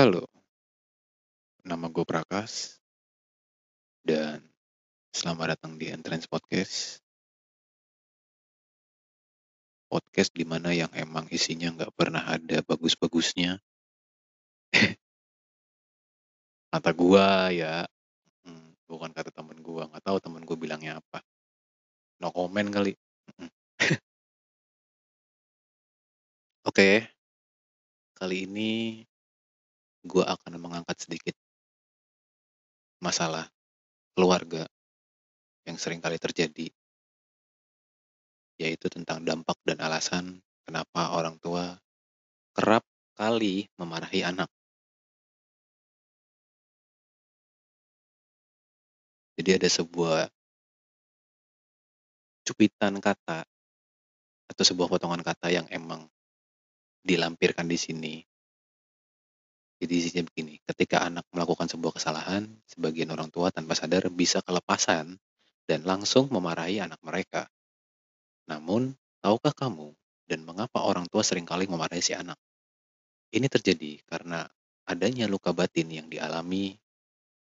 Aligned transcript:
Halo. 0.00 0.24
Nama 1.60 1.92
gue 1.92 2.08
Prakas. 2.08 2.80
Dan 4.00 4.40
selamat 5.12 5.52
datang 5.52 5.76
di 5.76 5.92
Entrance 5.92 6.24
Podcast. 6.24 7.04
Podcast 9.92 10.32
di 10.32 10.48
mana 10.48 10.72
yang 10.72 10.88
emang 10.96 11.28
isinya 11.28 11.68
nggak 11.76 11.92
pernah 11.92 12.24
ada 12.24 12.64
bagus-bagusnya. 12.64 13.60
kata 16.72 16.96
gua 16.96 17.52
ya, 17.52 17.84
hmm, 18.48 18.80
bukan 18.88 19.12
kata 19.12 19.28
temen 19.28 19.60
gua. 19.60 19.84
Nggak 19.84 20.00
tahu 20.00 20.16
temen 20.16 20.48
gua 20.48 20.56
bilangnya 20.56 20.96
apa. 21.04 21.20
No 22.24 22.32
comment 22.32 22.72
kali. 22.72 22.96
Oke. 26.72 27.04
Kali 28.16 28.48
ini 28.48 29.04
gua 30.04 30.36
akan 30.36 30.60
mengangkat 30.60 30.96
sedikit 30.96 31.36
masalah 33.00 33.48
keluarga 34.16 34.68
yang 35.64 35.80
sering 35.80 36.00
kali 36.00 36.20
terjadi 36.20 36.68
yaitu 38.60 38.92
tentang 38.92 39.24
dampak 39.24 39.56
dan 39.64 39.80
alasan 39.80 40.44
kenapa 40.68 41.16
orang 41.16 41.40
tua 41.40 41.80
kerap 42.52 42.84
kali 43.16 43.68
memarahi 43.80 44.20
anak. 44.20 44.52
Jadi 49.40 49.56
ada 49.56 49.68
sebuah 49.72 50.28
cupitan 52.44 53.00
kata 53.00 53.48
atau 54.52 54.64
sebuah 54.64 54.92
potongan 54.92 55.24
kata 55.24 55.48
yang 55.48 55.64
emang 55.72 56.04
dilampirkan 57.00 57.64
di 57.64 57.80
sini. 57.80 58.14
Jadi 59.80 59.94
isinya 59.96 60.28
begini, 60.28 60.60
ketika 60.68 61.08
anak 61.08 61.24
melakukan 61.32 61.64
sebuah 61.64 61.96
kesalahan, 61.96 62.44
sebagian 62.68 63.08
orang 63.16 63.32
tua 63.32 63.48
tanpa 63.48 63.72
sadar 63.72 64.12
bisa 64.12 64.44
kelepasan 64.44 65.16
dan 65.64 65.80
langsung 65.88 66.28
memarahi 66.28 66.84
anak 66.84 67.00
mereka. 67.00 67.48
Namun, 68.44 68.92
tahukah 69.24 69.56
kamu 69.56 69.96
dan 70.28 70.44
mengapa 70.44 70.84
orang 70.84 71.08
tua 71.08 71.24
sering 71.24 71.48
kali 71.48 71.64
memarahi 71.64 72.04
si 72.04 72.12
anak? 72.12 72.36
Ini 73.32 73.48
terjadi 73.48 74.04
karena 74.04 74.44
adanya 74.84 75.24
luka 75.30 75.56
batin 75.56 75.88
yang 75.88 76.12
dialami 76.12 76.76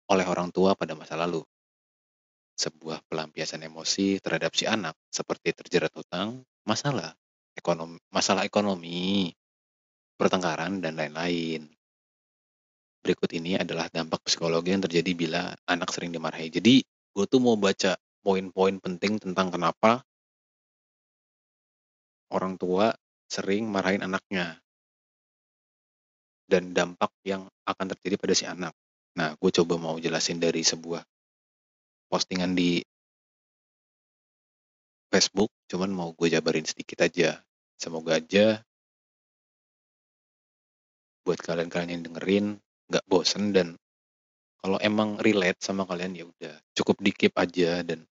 oleh 0.06 0.26
orang 0.28 0.54
tua 0.54 0.78
pada 0.78 0.94
masa 0.94 1.18
lalu. 1.18 1.42
Sebuah 2.54 3.00
pelampiasan 3.08 3.64
emosi 3.64 4.20
terhadap 4.20 4.52
si 4.52 4.70
anak 4.70 4.94
seperti 5.08 5.56
terjerat 5.56 5.90
hutang, 5.96 6.44
masalah 6.68 7.16
ekonomi, 7.56 7.96
masalah 8.12 8.44
ekonomi, 8.44 9.32
pertengkaran 10.20 10.84
dan 10.84 11.00
lain-lain. 11.00 11.79
Berikut 13.00 13.30
ini 13.32 13.56
adalah 13.56 13.88
dampak 13.88 14.20
psikologi 14.28 14.76
yang 14.76 14.84
terjadi 14.84 15.12
bila 15.16 15.42
anak 15.64 15.88
sering 15.90 16.12
dimarahi. 16.12 16.52
Jadi, 16.52 16.84
gue 16.84 17.24
tuh 17.24 17.40
mau 17.40 17.56
baca 17.56 17.96
poin-poin 18.20 18.76
penting 18.76 19.16
tentang 19.16 19.48
kenapa 19.48 20.04
orang 22.30 22.60
tua 22.60 22.92
sering 23.26 23.66
marahin 23.66 24.04
anaknya 24.04 24.60
dan 26.50 26.74
dampak 26.76 27.14
yang 27.24 27.48
akan 27.64 27.86
terjadi 27.96 28.18
pada 28.18 28.34
si 28.36 28.44
anak. 28.44 28.74
Nah, 29.16 29.34
gue 29.38 29.50
coba 29.54 29.78
mau 29.78 29.96
jelasin 29.96 30.42
dari 30.42 30.60
sebuah 30.60 31.00
postingan 32.10 32.52
di 32.52 32.82
Facebook, 35.10 35.50
cuman 35.66 35.90
mau 35.90 36.10
gue 36.14 36.30
jabarin 36.30 36.66
sedikit 36.66 37.02
aja. 37.06 37.38
Semoga 37.80 38.20
aja 38.20 38.60
buat 41.24 41.38
kalian-kalian 41.38 41.98
yang 41.98 42.04
dengerin 42.10 42.46
nggak 42.90 43.06
bosen 43.06 43.54
dan 43.54 43.78
kalau 44.60 44.76
emang 44.82 45.16
relate 45.22 45.62
sama 45.62 45.88
kalian 45.88 46.12
ya 46.12 46.24
udah 46.28 46.54
cukup 46.76 47.00
dikip 47.00 47.32
aja 47.38 47.80
dan 47.86 48.04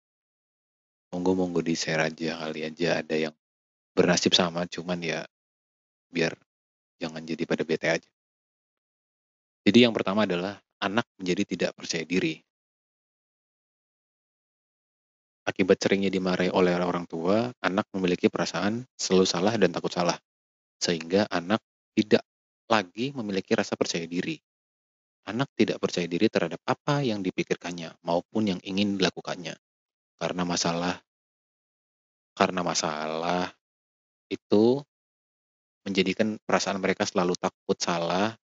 monggo 1.11 1.35
monggo 1.35 1.59
di 1.59 1.75
share 1.75 2.07
aja 2.07 2.39
kali 2.39 2.63
aja 2.63 3.01
ada 3.03 3.15
yang 3.17 3.35
bernasib 3.97 4.31
sama 4.37 4.69
cuman 4.69 5.01
ya 5.01 5.19
biar 6.13 6.37
jangan 7.01 7.21
jadi 7.23 7.43
pada 7.45 7.63
bete 7.65 7.87
aja. 7.89 8.09
Jadi 9.67 9.83
yang 9.83 9.93
pertama 9.93 10.23
adalah 10.23 10.57
anak 10.79 11.05
menjadi 11.19 11.43
tidak 11.43 11.71
percaya 11.75 12.05
diri. 12.07 12.39
Akibat 15.47 15.79
seringnya 15.79 16.11
dimarahi 16.11 16.51
oleh 16.51 16.75
orang 16.75 17.07
tua, 17.07 17.51
anak 17.63 17.87
memiliki 17.95 18.27
perasaan 18.27 18.83
selalu 18.99 19.25
salah 19.27 19.53
dan 19.55 19.71
takut 19.71 19.91
salah. 19.91 20.19
Sehingga 20.75 21.23
anak 21.31 21.63
tidak 21.95 22.23
lagi 22.67 23.15
memiliki 23.15 23.55
rasa 23.55 23.79
percaya 23.79 24.03
diri. 24.03 24.35
Anak 25.27 25.51
tidak 25.59 25.83
percaya 25.83 26.07
diri 26.07 26.31
terhadap 26.31 26.63
apa 26.63 27.03
yang 27.03 27.19
dipikirkannya 27.19 27.99
maupun 28.07 28.47
yang 28.47 28.59
ingin 28.63 28.95
dilakukannya. 28.95 29.59
Karena 30.17 30.43
masalah 30.47 30.95
karena 32.37 32.61
masalah 32.61 33.49
itu 34.29 34.79
menjadikan 35.83 36.37
perasaan 36.45 36.77
mereka 36.77 37.03
selalu 37.03 37.33
takut 37.35 37.75
salah 37.79 38.37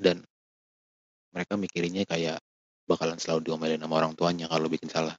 dan 0.00 0.24
mereka 1.30 1.54
mikirinnya 1.54 2.04
kayak 2.04 2.42
bakalan 2.90 3.16
selalu 3.22 3.48
diomelin 3.48 3.78
sama 3.78 4.02
orang 4.02 4.18
tuanya 4.18 4.50
kalau 4.50 4.66
bikin 4.66 4.90
salah. 4.90 5.14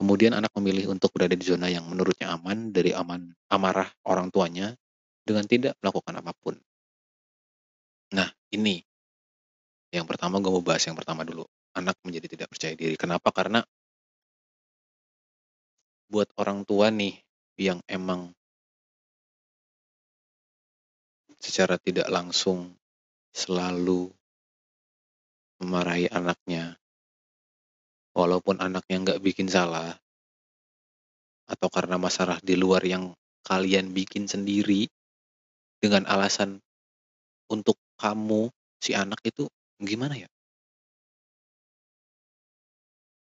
Kemudian 0.00 0.32
anak 0.32 0.50
memilih 0.56 0.90
untuk 0.90 1.12
berada 1.12 1.36
di 1.36 1.44
zona 1.44 1.68
yang 1.68 1.86
menurutnya 1.86 2.32
aman 2.32 2.72
dari 2.72 2.96
aman 2.96 3.30
amarah 3.52 3.86
orang 4.08 4.32
tuanya 4.32 4.74
dengan 5.22 5.44
tidak 5.46 5.76
melakukan 5.78 6.18
apa 6.18 6.32
pun. 6.34 6.56
Nah, 8.16 8.26
ini 8.50 8.82
yang 9.90 10.06
pertama 10.06 10.38
gue 10.38 10.50
mau 10.50 10.62
bahas 10.62 10.86
yang 10.86 10.94
pertama 10.94 11.26
dulu. 11.26 11.42
Anak 11.74 11.98
menjadi 12.06 12.26
tidak 12.30 12.48
percaya 12.50 12.74
diri. 12.74 12.94
Kenapa? 12.94 13.30
Karena 13.34 13.62
buat 16.10 16.26
orang 16.38 16.66
tua 16.66 16.90
nih 16.90 17.14
yang 17.58 17.78
emang 17.86 18.34
secara 21.38 21.78
tidak 21.78 22.10
langsung 22.10 22.74
selalu 23.30 24.10
memarahi 25.62 26.10
anaknya 26.10 26.74
walaupun 28.12 28.58
anaknya 28.58 28.96
nggak 29.06 29.22
bikin 29.22 29.46
salah 29.46 29.94
atau 31.46 31.68
karena 31.70 31.96
masalah 31.96 32.42
di 32.42 32.58
luar 32.58 32.82
yang 32.82 33.14
kalian 33.46 33.94
bikin 33.94 34.26
sendiri 34.26 34.90
dengan 35.80 36.04
alasan 36.10 36.58
untuk 37.48 37.78
kamu 37.96 38.50
si 38.82 38.92
anak 38.94 39.18
itu 39.24 39.46
gimana 39.80 40.14
ya? 40.16 40.28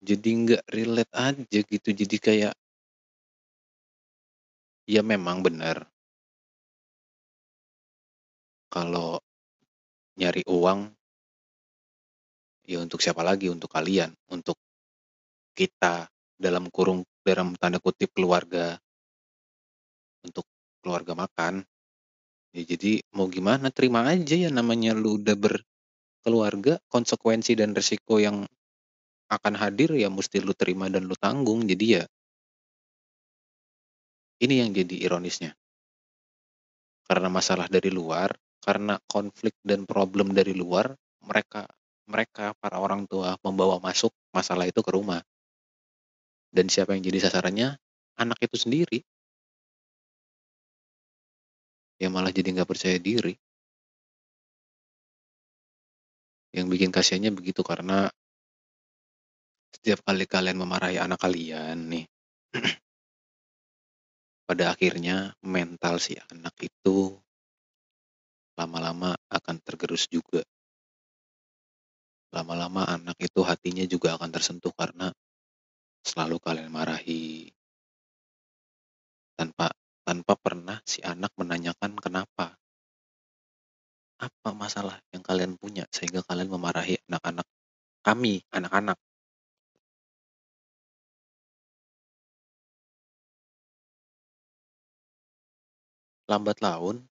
Jadi 0.03 0.29
nggak 0.35 0.63
relate 0.67 1.13
aja 1.15 1.59
gitu 1.63 1.89
jadi 1.95 2.17
kayak 2.19 2.53
ya 4.87 4.99
memang 4.99 5.39
benar 5.39 5.87
kalau 8.67 9.21
nyari 10.19 10.43
uang 10.49 10.91
ya 12.67 12.79
untuk 12.79 12.99
siapa 13.03 13.23
lagi? 13.23 13.47
Untuk 13.51 13.71
kalian 13.71 14.11
untuk 14.31 14.59
kita 15.53 16.07
dalam 16.35 16.67
kurung 16.73 17.05
dalam 17.23 17.55
tanda 17.55 17.79
kutip 17.79 18.11
keluarga 18.11 18.75
untuk 20.23 20.47
keluarga 20.83 21.13
makan. 21.15 21.63
Ya 22.53 22.63
jadi 22.63 23.01
mau 23.15 23.27
gimana? 23.27 23.69
Terima 23.73 24.05
aja 24.07 24.35
ya 24.37 24.49
namanya 24.53 24.93
lu 24.93 25.17
udah 25.21 25.35
berkeluarga 26.23 26.79
konsekuensi 26.87 27.51
dan 27.59 27.75
resiko 27.75 28.15
yang 28.15 28.47
akan 29.27 29.53
hadir 29.59 29.91
ya 29.91 30.07
mesti 30.07 30.39
lu 30.39 30.55
terima 30.55 30.87
dan 30.87 31.03
lu 31.03 31.19
tanggung. 31.19 31.67
Jadi 31.67 31.99
ya 31.99 32.07
ini 34.39 34.63
yang 34.63 34.71
jadi 34.71 35.03
ironisnya. 35.03 35.51
Karena 37.03 37.27
masalah 37.27 37.67
dari 37.67 37.91
luar 37.91 38.31
karena 38.63 38.95
konflik 39.03 39.51
dan 39.67 39.83
problem 39.83 40.31
dari 40.31 40.55
luar 40.55 40.95
mereka 41.27 41.67
mereka 42.07 42.55
para 42.55 42.79
orang 42.79 43.03
tua 43.03 43.35
membawa 43.43 43.83
masuk 43.83 44.15
masalah 44.31 44.63
itu 44.63 44.79
ke 44.79 44.95
rumah. 44.95 45.19
Dan 46.55 46.71
siapa 46.71 46.95
yang 46.95 47.03
jadi 47.03 47.19
sasarannya? 47.27 47.75
Anak 48.15 48.39
itu 48.39 48.55
sendiri. 48.55 49.03
Ya 51.99 52.07
malah 52.07 52.31
jadi 52.31 52.47
nggak 52.55 52.71
percaya 52.71 52.95
diri 52.95 53.35
yang 56.53 56.69
bikin 56.69 56.93
kasihannya 56.93 57.33
begitu 57.33 57.65
karena 57.65 58.07
setiap 59.73 60.05
kali 60.05 60.29
kalian 60.29 60.61
memarahi 60.61 61.01
anak 61.01 61.19
kalian 61.19 61.89
nih 61.89 62.05
pada 64.47 64.69
akhirnya 64.69 65.33
mental 65.41 65.97
si 65.97 66.13
anak 66.29 66.53
itu 66.61 67.17
lama-lama 68.53 69.17
akan 69.33 69.57
tergerus 69.65 70.05
juga. 70.09 70.45
Lama-lama 72.33 72.85
anak 72.89 73.17
itu 73.21 73.41
hatinya 73.45 73.85
juga 73.85 74.17
akan 74.17 74.29
tersentuh 74.33 74.73
karena 74.73 75.13
selalu 76.01 76.37
kalian 76.41 76.69
marahi. 76.69 77.49
Tanpa 79.33 79.73
tanpa 80.05 80.33
pernah 80.37 80.77
si 80.85 81.01
anak 81.01 81.33
menanyakan 81.37 81.97
kenapa 81.97 82.57
Apa 84.21 84.53
masalah 84.53 85.01
yang 85.09 85.25
kalian 85.25 85.57
punya 85.57 85.89
sehingga 85.89 86.21
kalian 86.21 86.49
memarahi 86.53 87.01
anak-anak 87.09 87.47
kami, 88.05 88.43
anak-anak? 88.53 88.97
Lambat 96.29 96.63
laun 96.63 97.03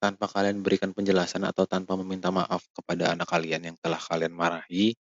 tanpa 0.00 0.26
kalian 0.32 0.64
berikan 0.64 0.96
penjelasan 0.96 1.44
atau 1.44 1.68
tanpa 1.68 1.92
meminta 2.00 2.32
maaf 2.32 2.64
kepada 2.72 3.12
anak 3.12 3.28
kalian 3.28 3.68
yang 3.70 3.76
telah 3.84 4.00
kalian 4.00 4.32
marahi 4.32 4.96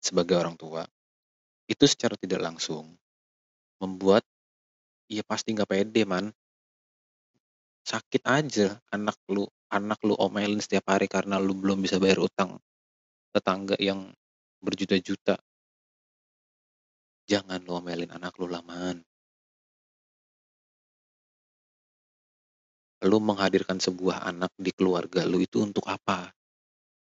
sebagai 0.00 0.38
orang 0.38 0.54
tua, 0.56 0.86
itu 1.68 1.84
secara 1.84 2.14
tidak 2.16 2.40
langsung 2.40 2.94
membuat 3.82 4.22
ya 5.10 5.26
pasti 5.26 5.52
nggak 5.52 5.68
pede 5.68 6.06
man. 6.06 6.30
Sakit 7.86 8.22
aja 8.28 8.76
anak 8.92 9.16
lu, 9.32 9.48
anak 9.72 10.00
lu 10.04 10.14
omelin 10.18 10.60
setiap 10.60 10.92
hari 10.92 11.08
karena 11.08 11.40
lu 11.40 11.56
belum 11.56 11.80
bisa 11.80 11.96
bayar 11.96 12.20
utang 12.20 12.60
tetangga 13.32 13.78
yang 13.80 14.10
berjuta-juta. 14.60 15.38
Jangan 17.30 17.62
lu 17.62 17.78
omelin 17.78 18.10
anak 18.10 18.36
lu 18.36 18.50
lah 18.50 18.60
man. 18.60 19.00
Lu 23.00 23.16
menghadirkan 23.16 23.80
sebuah 23.80 24.28
anak 24.28 24.52
di 24.60 24.76
keluarga 24.76 25.24
lu 25.24 25.40
itu 25.40 25.64
untuk 25.64 25.88
apa? 25.88 26.28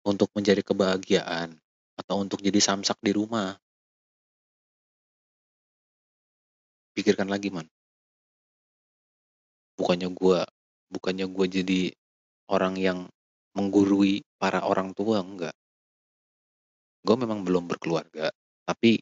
Untuk 0.01 0.33
mencari 0.33 0.65
kebahagiaan 0.65 1.53
atau 1.99 2.15
untuk 2.25 2.41
jadi 2.41 2.57
samsak 2.57 2.97
di 3.05 3.13
rumah? 3.13 3.53
Pikirkan 6.95 7.29
lagi 7.29 7.53
man. 7.53 7.67
Bukannya 9.75 10.09
gua 10.15 10.47
bukannya 10.89 11.25
gua 11.29 11.45
jadi 11.49 11.93
orang 12.49 12.75
yang 12.77 12.99
menggurui 13.55 14.21
para 14.35 14.61
orang 14.67 14.91
tua 14.91 15.23
enggak. 15.23 15.55
Gue 17.05 17.15
memang 17.15 17.45
belum 17.45 17.69
berkeluarga, 17.69 18.33
tapi 18.65 18.99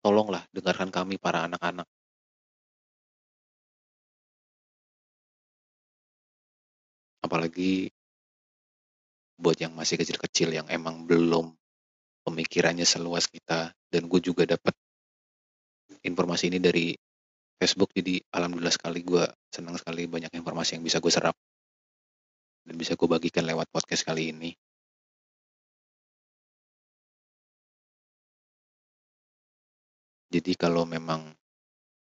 tolonglah 0.00 0.46
dengarkan 0.54 0.88
kami 0.88 1.20
para 1.20 1.44
anak-anak. 1.50 1.84
Apalagi 7.20 7.90
buat 9.38 9.58
yang 9.58 9.74
masih 9.76 10.00
kecil-kecil 10.00 10.50
yang 10.54 10.66
emang 10.70 11.04
belum 11.04 11.52
pemikirannya 12.26 12.86
seluas 12.86 13.28
kita 13.30 13.74
dan 13.90 14.02
gue 14.06 14.20
juga 14.22 14.46
dapat 14.46 14.74
informasi 16.02 16.50
ini 16.50 16.58
dari 16.62 16.94
Facebook 17.58 17.90
jadi 17.90 18.22
alhamdulillah 18.30 18.72
sekali 18.72 19.02
gue 19.02 19.26
senang 19.50 19.74
sekali 19.74 20.06
banyak 20.06 20.30
informasi 20.30 20.78
yang 20.78 20.86
bisa 20.86 21.02
gue 21.02 21.10
serap 21.10 21.34
dan 22.68 22.74
bisa 22.78 22.94
gue 22.94 23.08
bagikan 23.08 23.48
lewat 23.48 23.66
podcast 23.72 24.04
kali 24.04 24.30
ini. 24.30 24.52
Jadi 30.28 30.52
kalau 30.60 30.84
memang 30.84 31.32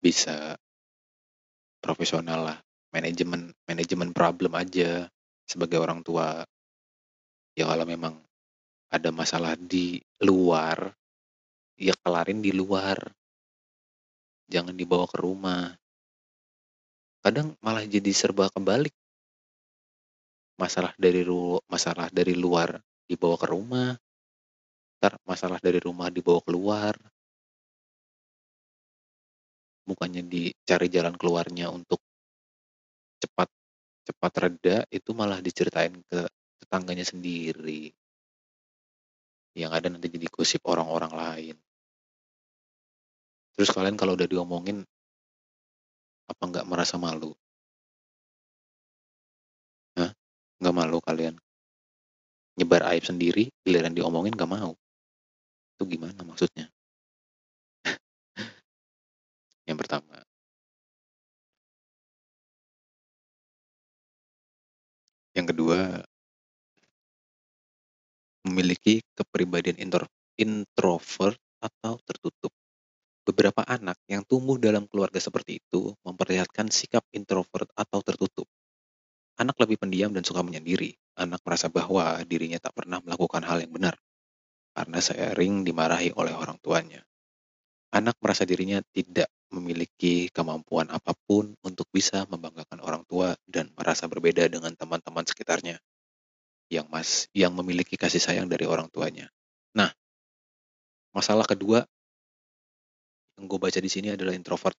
bisa 0.01 0.57
profesional 1.77 2.49
lah, 2.49 2.57
manajemen 2.89 3.53
manajemen 3.69 4.09
problem 4.09 4.57
aja 4.57 5.05
sebagai 5.45 5.77
orang 5.77 6.01
tua. 6.01 6.41
Ya 7.53 7.69
kalau 7.69 7.85
memang 7.85 8.17
ada 8.89 9.13
masalah 9.13 9.53
di 9.53 10.01
luar, 10.25 10.89
ya 11.77 11.93
kelarin 12.01 12.41
di 12.41 12.49
luar. 12.49 13.16
Jangan 14.47 14.75
dibawa 14.79 15.03
ke 15.11 15.17
rumah. 15.19 15.75
Kadang 17.19 17.59
malah 17.59 17.83
jadi 17.83 18.11
serba 18.15 18.47
kebalik. 18.47 18.95
Masalah 20.55 20.95
dari 20.95 21.21
ru 21.21 21.59
masalah 21.67 22.07
dari 22.09 22.33
luar 22.33 22.79
dibawa 23.05 23.35
ke 23.35 23.47
rumah. 23.51 23.91
Ntar 24.97 25.19
masalah 25.27 25.59
dari 25.59 25.83
rumah 25.83 26.07
dibawa 26.07 26.39
keluar. 26.41 26.95
Bukannya 29.83 30.23
dicari 30.23 30.87
jalan 30.87 31.15
keluarnya 31.19 31.67
untuk 31.71 31.99
cepat 33.19 33.51
cepat 34.07 34.33
reda, 34.39 34.77
itu 34.87 35.11
malah 35.11 35.43
diceritain 35.43 35.91
ke 36.07 36.23
tetangganya 36.63 37.03
sendiri. 37.03 37.91
Yang 39.51 39.71
ada 39.75 39.87
nanti 39.91 40.07
jadi 40.07 40.27
gosip 40.31 40.63
orang-orang 40.63 41.11
lain. 41.11 41.55
Terus 43.57 43.73
kalian 43.73 43.97
kalau 43.97 44.13
udah 44.13 44.29
diomongin, 44.29 44.85
apa 46.29 46.43
nggak 46.45 46.69
merasa 46.69 47.01
malu? 47.01 47.33
Hah? 49.97 50.13
Nggak 50.61 50.75
malu 50.77 51.01
kalian? 51.01 51.33
Nyebar 52.61 52.85
aib 52.93 53.01
sendiri, 53.01 53.49
giliran 53.65 53.97
diomongin 53.97 54.37
nggak 54.37 54.49
mau. 54.53 54.77
Itu 55.73 55.89
gimana 55.89 56.21
maksudnya? 56.21 56.69
Yang 59.69 59.77
pertama. 59.81 60.21
Yang 65.37 65.53
kedua, 65.53 65.77
memiliki 68.49 69.05
kepribadian 69.13 69.77
intro, 69.77 70.09
introvert 70.41 71.37
atau 71.61 72.01
tertutup. 72.01 72.56
Beberapa 73.27 73.59
anak 73.67 73.99
yang 74.07 74.23
tumbuh 74.23 74.55
dalam 74.55 74.87
keluarga 74.87 75.19
seperti 75.19 75.59
itu 75.59 75.91
memperlihatkan 76.07 76.71
sikap 76.71 77.03
introvert 77.11 77.67
atau 77.75 77.99
tertutup. 77.99 78.47
Anak 79.35 79.59
lebih 79.59 79.83
pendiam 79.83 80.15
dan 80.15 80.23
suka 80.23 80.39
menyendiri. 80.39 80.95
Anak 81.19 81.43
merasa 81.43 81.67
bahwa 81.67 82.23
dirinya 82.23 82.55
tak 82.55 82.71
pernah 82.71 83.03
melakukan 83.03 83.43
hal 83.43 83.59
yang 83.59 83.75
benar 83.75 83.99
karena 84.71 85.03
sering 85.03 85.67
dimarahi 85.67 86.15
oleh 86.15 86.31
orang 86.31 86.55
tuanya. 86.63 87.03
Anak 87.91 88.15
merasa 88.23 88.47
dirinya 88.47 88.79
tidak 88.95 89.27
memiliki 89.51 90.31
kemampuan 90.31 90.87
apa 90.87 91.11
pun 91.27 91.51
untuk 91.67 91.91
bisa 91.91 92.23
membanggakan 92.31 92.79
orang 92.79 93.03
tua 93.09 93.35
dan 93.43 93.67
merasa 93.75 94.07
berbeda 94.07 94.47
dengan 94.47 94.71
teman-teman 94.71 95.27
sekitarnya 95.27 95.83
yang 96.71 96.87
mas 96.87 97.27
yang 97.35 97.51
memiliki 97.51 97.99
kasih 97.99 98.23
sayang 98.23 98.47
dari 98.47 98.63
orang 98.63 98.87
tuanya. 98.87 99.27
Nah, 99.75 99.91
masalah 101.11 101.43
kedua 101.43 101.83
yang 103.37 103.45
gue 103.45 103.59
baca 103.61 103.77
di 103.77 103.89
sini 103.89 104.09
adalah 104.09 104.33
introvert. 104.33 104.73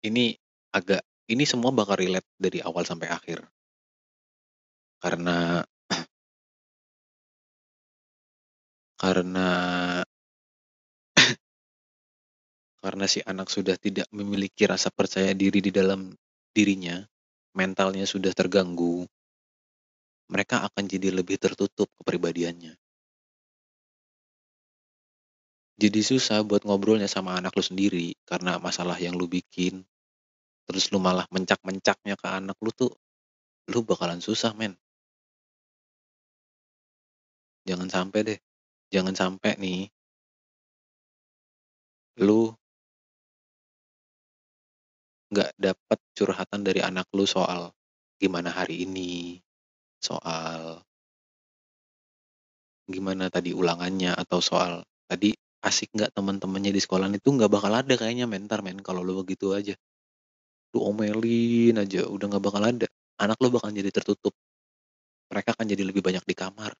Ini 0.00 0.32
agak 0.72 1.02
ini 1.28 1.44
semua 1.44 1.70
bakal 1.76 2.00
relate 2.00 2.28
dari 2.40 2.64
awal 2.64 2.88
sampai 2.88 3.08
akhir. 3.12 3.44
Karena 5.02 5.60
karena 9.02 9.48
karena 12.82 13.04
si 13.04 13.20
anak 13.20 13.52
sudah 13.52 13.76
tidak 13.76 14.08
memiliki 14.14 14.64
rasa 14.64 14.88
percaya 14.88 15.36
diri 15.36 15.60
di 15.60 15.68
dalam 15.68 16.16
dirinya, 16.56 17.04
mentalnya 17.52 18.08
sudah 18.08 18.32
terganggu, 18.32 19.04
mereka 20.32 20.64
akan 20.64 20.84
jadi 20.88 21.12
lebih 21.12 21.36
tertutup 21.36 21.92
kepribadiannya. 22.00 22.85
Jadi 25.76 26.00
susah 26.00 26.40
buat 26.40 26.64
ngobrolnya 26.64 27.04
sama 27.04 27.36
anak 27.36 27.52
lu 27.52 27.60
sendiri 27.60 28.16
karena 28.24 28.56
masalah 28.56 28.96
yang 28.96 29.12
lu 29.12 29.28
bikin. 29.28 29.84
Terus 30.64 30.88
lu 30.88 30.96
malah 30.96 31.28
mencak-mencaknya 31.28 32.16
ke 32.16 32.26
anak 32.26 32.56
lu 32.64 32.72
tuh, 32.72 32.96
lu 33.68 33.84
bakalan 33.84 34.24
susah 34.24 34.56
men. 34.56 34.72
Jangan 37.68 37.92
sampai 37.92 38.20
deh, 38.24 38.38
jangan 38.88 39.12
sampai 39.12 39.52
nih 39.60 39.80
lu 42.24 42.48
nggak 45.28 45.52
dapat 45.60 45.98
curhatan 46.16 46.64
dari 46.64 46.80
anak 46.80 47.04
lu 47.12 47.28
soal 47.28 47.68
gimana 48.16 48.48
hari 48.48 48.88
ini, 48.88 49.36
soal 50.00 50.80
gimana 52.88 53.28
tadi 53.28 53.52
ulangannya 53.52 54.16
atau 54.16 54.40
soal 54.40 54.80
tadi 55.04 55.34
asik 55.66 55.90
nggak 55.98 56.14
teman-temannya 56.14 56.70
di 56.70 56.78
sekolah 56.78 57.10
itu 57.10 57.26
nggak 57.26 57.50
bakal 57.50 57.74
ada 57.74 57.94
kayaknya 57.98 58.30
mentar 58.30 58.62
men 58.62 58.78
kalau 58.78 59.02
lu 59.02 59.18
begitu 59.26 59.50
aja. 59.50 59.74
Lu 60.70 60.86
omelin 60.86 61.74
aja 61.74 62.06
udah 62.06 62.26
nggak 62.30 62.44
bakal 62.44 62.62
ada. 62.62 62.86
Anak 63.18 63.36
lu 63.42 63.50
bakal 63.50 63.74
jadi 63.74 63.90
tertutup. 63.90 64.30
Mereka 65.34 65.58
akan 65.58 65.66
jadi 65.66 65.82
lebih 65.82 66.06
banyak 66.06 66.22
di 66.22 66.34
kamar. 66.38 66.70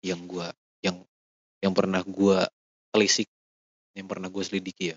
Yang 0.00 0.20
gua 0.24 0.48
yang 0.80 1.04
yang 1.60 1.72
pernah 1.76 2.00
gua 2.00 2.48
telisik, 2.96 3.28
yang 3.92 4.08
pernah 4.08 4.32
gue 4.32 4.40
selidiki 4.40 4.96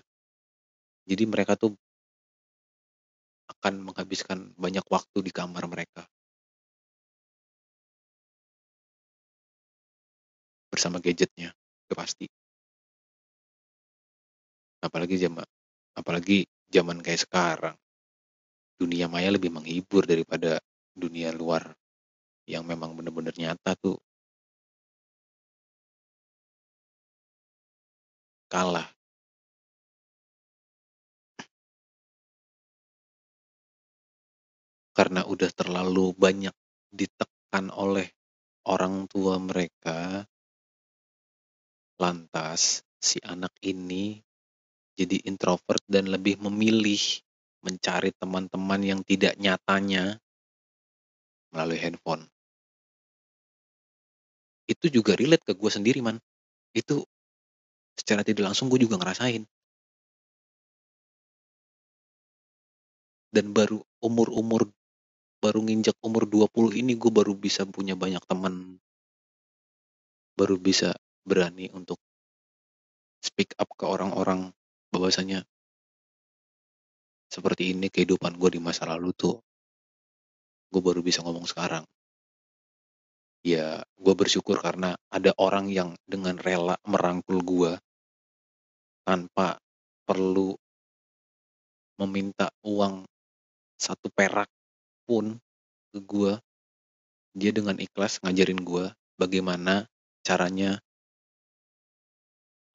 Jadi 1.04 1.28
mereka 1.28 1.52
tuh 1.52 1.76
akan 3.50 3.84
menghabiskan 3.84 4.56
banyak 4.56 4.84
waktu 4.88 5.18
di 5.20 5.32
kamar 5.34 5.68
mereka. 5.68 6.08
Bersama 10.72 10.96
gadgetnya, 11.02 11.52
itu 11.84 11.94
pasti. 11.98 12.39
Apalagi 14.80 15.20
zaman 15.20 15.44
apalagi 15.92 16.48
zaman 16.72 17.04
kayak 17.04 17.28
sekarang. 17.28 17.76
Dunia 18.80 19.12
maya 19.12 19.28
lebih 19.28 19.52
menghibur 19.52 20.08
daripada 20.08 20.56
dunia 20.96 21.36
luar 21.36 21.76
yang 22.48 22.64
memang 22.64 22.96
bener-bener 22.96 23.36
nyata 23.36 23.76
tuh 23.76 24.00
kalah. 28.50 28.90
Karena 34.90 35.22
udah 35.22 35.50
terlalu 35.54 36.12
banyak 36.18 36.52
ditekan 36.90 37.70
oleh 37.70 38.10
orang 38.66 39.06
tua 39.06 39.38
mereka, 39.38 40.26
lantas 42.00 42.82
si 42.98 43.22
anak 43.22 43.54
ini 43.62 44.18
jadi 45.00 45.16
introvert 45.24 45.80
dan 45.88 46.12
lebih 46.12 46.36
memilih 46.44 47.00
mencari 47.64 48.12
teman-teman 48.20 48.80
yang 48.84 49.00
tidak 49.00 49.32
nyatanya 49.40 50.20
melalui 51.56 51.80
handphone. 51.80 52.28
Itu 54.68 54.92
juga 54.92 55.16
relate 55.16 55.42
ke 55.48 55.56
gue 55.56 55.70
sendiri, 55.72 56.04
Man. 56.04 56.20
Itu 56.76 57.08
secara 57.96 58.20
tidak 58.20 58.52
langsung 58.52 58.68
gue 58.68 58.76
juga 58.76 59.00
ngerasain. 59.00 59.42
Dan 63.32 63.56
baru 63.56 63.80
umur-umur 64.04 64.68
baru 65.40 65.64
nginjak 65.64 65.96
umur 66.04 66.28
20 66.28 66.76
ini 66.76 66.92
gue 67.00 67.08
baru 67.08 67.32
bisa 67.32 67.64
punya 67.64 67.96
banyak 67.96 68.20
teman. 68.28 68.76
Baru 70.36 70.60
bisa 70.60 70.92
berani 71.24 71.72
untuk 71.72 71.96
speak 73.24 73.56
up 73.56 73.68
ke 73.76 73.84
orang-orang 73.84 74.52
bahwasanya 74.90 75.46
seperti 77.30 77.70
ini 77.74 77.86
kehidupan 77.86 78.34
gue 78.34 78.58
di 78.58 78.60
masa 78.60 78.90
lalu 78.90 79.14
tuh 79.14 79.38
gue 80.70 80.82
baru 80.82 81.02
bisa 81.02 81.22
ngomong 81.22 81.46
sekarang. 81.46 81.82
Ya 83.40 83.82
gue 83.96 84.14
bersyukur 84.14 84.60
karena 84.60 84.94
ada 85.08 85.32
orang 85.40 85.72
yang 85.72 85.96
dengan 86.04 86.36
rela 86.36 86.76
merangkul 86.84 87.40
gue 87.40 87.72
tanpa 89.06 89.56
perlu 90.04 90.54
meminta 91.96 92.52
uang 92.66 93.06
satu 93.80 94.12
perak 94.12 94.50
pun 95.08 95.40
ke 95.90 95.98
gue 96.04 96.32
dia 97.34 97.50
dengan 97.54 97.78
ikhlas 97.80 98.20
ngajarin 98.20 98.60
gue 98.60 98.92
bagaimana 99.16 99.88
caranya 100.20 100.78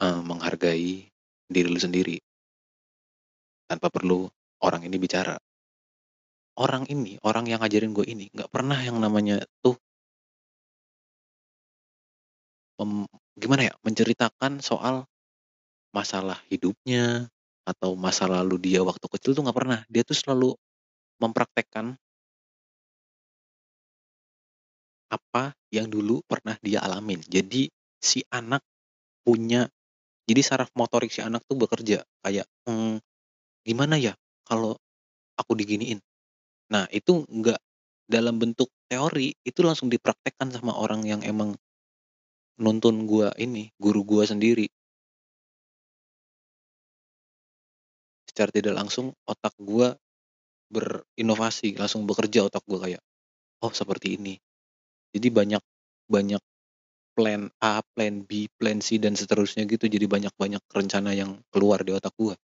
uh, 0.01 0.21
menghargai 0.25 1.07
diri 1.45 1.67
lu 1.69 1.79
sendiri 1.79 2.17
tanpa 3.65 3.89
perlu 3.89 4.29
orang 4.61 4.85
ini 4.85 4.97
bicara. 5.01 5.37
Orang 6.55 6.87
ini 6.87 7.19
orang 7.27 7.51
yang 7.51 7.59
ngajarin 7.59 7.91
gue 7.91 8.07
ini 8.07 8.31
nggak 8.31 8.47
pernah 8.47 8.79
yang 8.79 8.95
namanya 8.95 9.43
tuh 9.59 9.75
mem, 12.79 13.03
gimana 13.35 13.67
ya 13.67 13.73
menceritakan 13.83 14.63
soal 14.63 15.03
masalah 15.91 16.39
hidupnya 16.47 17.27
atau 17.67 17.99
masa 17.99 18.29
lalu 18.29 18.55
dia 18.61 18.79
waktu 18.87 19.03
kecil 19.03 19.35
tuh 19.35 19.43
nggak 19.43 19.57
pernah. 19.57 19.79
Dia 19.91 20.07
tuh 20.07 20.15
selalu 20.15 20.55
mempraktekkan 21.19 21.99
apa 25.11 25.55
yang 25.75 25.91
dulu 25.91 26.23
pernah 26.23 26.55
dia 26.63 26.79
alamin. 26.79 27.19
Jadi 27.27 27.67
si 27.99 28.23
anak 28.31 28.63
punya 29.27 29.67
jadi 30.25 30.41
saraf 30.41 30.73
motorik 30.73 31.13
si 31.13 31.21
anak 31.21 31.45
tuh 31.45 31.57
bekerja 31.57 32.01
kayak 32.25 32.49
hmm, 32.65 32.97
gimana 33.61 33.95
ya 34.01 34.13
kalau 34.45 34.73
aku 35.37 35.53
diginiin? 35.53 36.01
Nah 36.73 36.89
itu 36.89 37.25
enggak 37.29 37.61
dalam 38.09 38.41
bentuk 38.41 38.69
teori 38.89 39.37
itu 39.45 39.59
langsung 39.61 39.89
dipraktekkan 39.89 40.49
sama 40.49 40.73
orang 40.77 41.05
yang 41.05 41.21
emang 41.21 41.53
nuntun 42.57 43.05
gua 43.05 43.29
ini 43.37 43.69
guru 43.77 44.01
gua 44.01 44.25
sendiri. 44.25 44.65
Secara 48.25 48.49
tidak 48.49 48.73
langsung 48.81 49.13
otak 49.29 49.53
gua 49.61 49.93
berinovasi 50.73 51.77
langsung 51.77 52.09
bekerja 52.09 52.49
otak 52.49 52.65
gua 52.65 52.89
kayak 52.89 53.01
oh 53.61 53.73
seperti 53.73 54.17
ini. 54.17 54.41
Jadi 55.13 55.27
banyak 55.29 55.61
banyak 56.09 56.41
plan 57.15 57.47
A, 57.63 57.79
plan 57.95 58.21
B, 58.27 58.51
plan 58.59 58.83
C 58.83 58.99
dan 58.99 59.15
seterusnya 59.15 59.63
gitu. 59.65 59.87
Jadi 59.87 60.05
banyak-banyak 60.05 60.61
rencana 60.69 61.15
yang 61.15 61.39
keluar 61.49 61.81
di 61.81 61.95
otak 61.95 62.13
gua. 62.19 62.35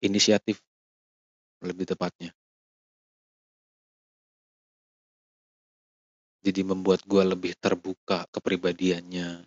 Inisiatif 0.00 0.58
lebih 1.62 1.84
tepatnya. 1.84 2.32
Jadi 6.40 6.64
membuat 6.64 7.04
gua 7.04 7.28
lebih 7.28 7.52
terbuka 7.60 8.24
kepribadiannya, 8.32 9.44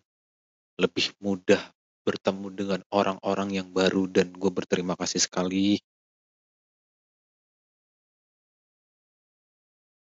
lebih 0.77 1.17
mudah 1.17 1.61
bertemu 2.01 2.47
dengan 2.49 2.81
orang-orang 2.89 3.61
yang 3.61 3.69
baru 3.69 4.09
dan 4.09 4.33
gue 4.33 4.49
berterima 4.49 4.97
kasih 4.97 5.21
sekali 5.21 5.77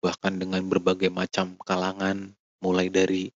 bahkan 0.01 0.37
dengan 0.37 0.61
berbagai 0.65 1.09
macam 1.09 1.57
kalangan 1.61 2.33
mulai 2.65 2.89
dari 2.89 3.29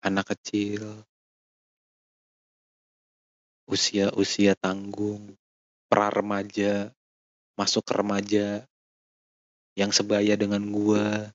anak 0.00 0.32
kecil, 0.32 1.04
usia-usia 3.68 4.56
tanggung, 4.56 5.36
pra 5.92 6.08
remaja, 6.08 6.88
masuk 7.60 7.84
ke 7.84 7.92
remaja, 7.92 8.48
yang 9.76 9.92
sebaya 9.92 10.32
dengan 10.40 10.64
gua, 10.72 11.28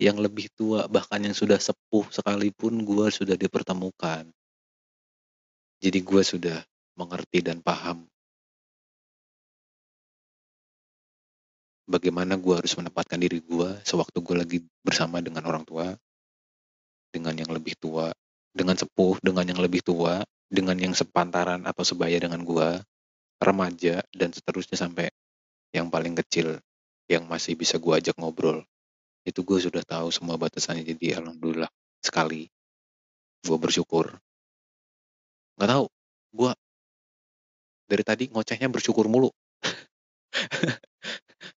yang 0.00 0.16
lebih 0.16 0.48
tua, 0.56 0.88
bahkan 0.88 1.20
yang 1.20 1.36
sudah 1.36 1.60
sepuh 1.60 2.08
sekalipun 2.08 2.88
gua 2.88 3.12
sudah 3.12 3.36
dipertemukan. 3.36 4.24
Jadi 5.84 5.98
gua 6.00 6.24
sudah 6.24 6.64
mengerti 6.96 7.44
dan 7.44 7.60
paham 7.60 8.08
bagaimana 11.86 12.38
gue 12.38 12.54
harus 12.54 12.72
menempatkan 12.78 13.18
diri 13.18 13.42
gue 13.42 13.68
sewaktu 13.82 14.18
gue 14.22 14.36
lagi 14.36 14.58
bersama 14.82 15.18
dengan 15.18 15.44
orang 15.46 15.66
tua, 15.66 15.92
dengan 17.12 17.34
yang 17.36 17.50
lebih 17.50 17.76
tua, 17.76 18.10
dengan 18.52 18.76
sepuh, 18.78 19.18
dengan 19.20 19.44
yang 19.48 19.60
lebih 19.60 19.84
tua, 19.84 20.22
dengan 20.52 20.76
yang 20.76 20.92
sepantaran 20.92 21.64
atau 21.64 21.82
sebaya 21.82 22.20
dengan 22.20 22.44
gue, 22.44 22.80
remaja, 23.40 24.04
dan 24.12 24.30
seterusnya 24.30 24.76
sampai 24.76 25.08
yang 25.72 25.88
paling 25.88 26.12
kecil 26.24 26.60
yang 27.08 27.24
masih 27.24 27.56
bisa 27.56 27.80
gue 27.80 27.92
ajak 27.96 28.16
ngobrol. 28.20 28.64
Itu 29.24 29.42
gue 29.42 29.58
sudah 29.58 29.80
tahu 29.84 30.12
semua 30.12 30.36
batasannya, 30.36 30.84
jadi 30.84 31.20
alhamdulillah 31.20 31.70
sekali. 32.04 32.48
Gue 33.42 33.58
bersyukur. 33.58 34.12
Gak 35.58 35.68
tahu, 35.68 35.86
gue 36.36 36.52
dari 37.88 38.04
tadi 38.06 38.24
ngocehnya 38.32 38.72
bersyukur 38.72 39.08
mulu. 39.08 39.28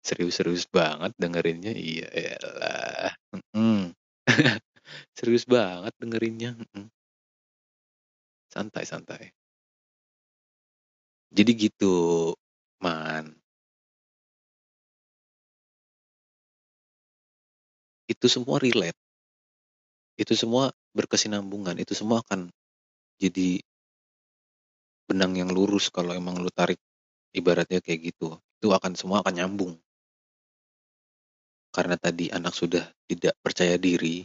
Serius-serius 0.08 0.66
banget 0.70 1.12
dengerinnya, 1.22 1.72
iya 1.76 2.08
elah, 2.14 3.12
mhm. 3.56 3.94
Serius 5.18 5.46
banget 5.50 5.94
dengerinnya. 6.02 6.52
Santai 8.52 8.86
santai. 8.86 9.32
Jadi 11.34 11.52
gitu, 11.58 11.94
Man. 12.84 13.36
Itu 18.10 18.30
semua 18.30 18.62
relate. 18.62 18.94
Itu 20.20 20.32
semua 20.40 20.72
berkesinambungan, 20.96 21.76
itu 21.76 21.92
semua 21.92 22.24
akan 22.24 22.48
jadi 23.22 23.62
benang 25.10 25.38
yang 25.38 25.54
lurus 25.54 25.94
kalau 25.94 26.18
emang 26.18 26.42
lu 26.42 26.50
tarik 26.50 26.82
ibaratnya 27.34 27.82
kayak 27.86 28.14
gitu. 28.14 28.38
Itu 28.60 28.72
akan 28.72 28.96
semua 28.96 29.22
akan 29.22 29.34
nyambung 29.36 29.76
karena 31.76 32.00
tadi 32.00 32.32
anak 32.32 32.56
sudah 32.56 32.88
tidak 33.04 33.36
percaya 33.44 33.76
diri, 33.76 34.24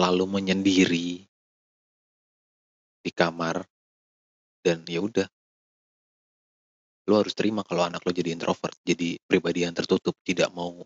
lalu 0.00 0.24
menyendiri 0.24 1.28
di 3.04 3.10
kamar, 3.12 3.60
dan 4.64 4.88
ya 4.88 5.04
udah, 5.04 5.28
lo 7.04 7.20
harus 7.20 7.36
terima 7.36 7.60
kalau 7.68 7.84
anak 7.84 8.00
lo 8.00 8.16
jadi 8.16 8.32
introvert, 8.32 8.80
jadi 8.80 9.20
pribadi 9.28 9.68
yang 9.68 9.76
tertutup, 9.76 10.16
tidak 10.24 10.48
mau 10.56 10.80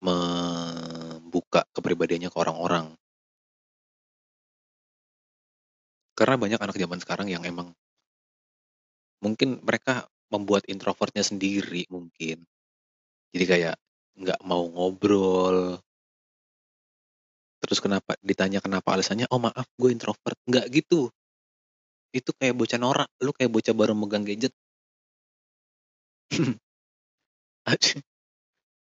membuka 0.00 1.68
kepribadiannya 1.76 2.32
ke 2.32 2.38
orang-orang. 2.40 2.96
Karena 6.16 6.40
banyak 6.40 6.60
anak 6.60 6.76
zaman 6.80 6.98
sekarang 7.04 7.28
yang 7.28 7.44
emang 7.44 7.76
mungkin 9.24 9.62
mereka 9.64 10.04
membuat 10.32 10.66
introvertnya 10.68 11.24
sendiri 11.24 11.86
mungkin. 11.92 12.44
Jadi 13.34 13.44
kayak 13.48 13.76
nggak 14.18 14.40
mau 14.46 14.64
ngobrol. 14.68 15.80
Terus 17.62 17.78
kenapa 17.78 18.18
ditanya 18.20 18.58
kenapa 18.58 18.88
alasannya 18.98 19.30
oh 19.30 19.38
maaf 19.38 19.66
gue 19.78 19.90
introvert. 19.94 20.36
Nggak 20.50 20.66
gitu. 20.82 21.08
Itu 22.12 22.30
kayak 22.36 22.54
bocah 22.60 22.76
norak, 22.76 23.08
lu 23.24 23.32
kayak 23.32 23.48
bocah 23.54 23.72
baru 23.72 23.96
megang 23.96 24.24
gadget. 24.28 24.52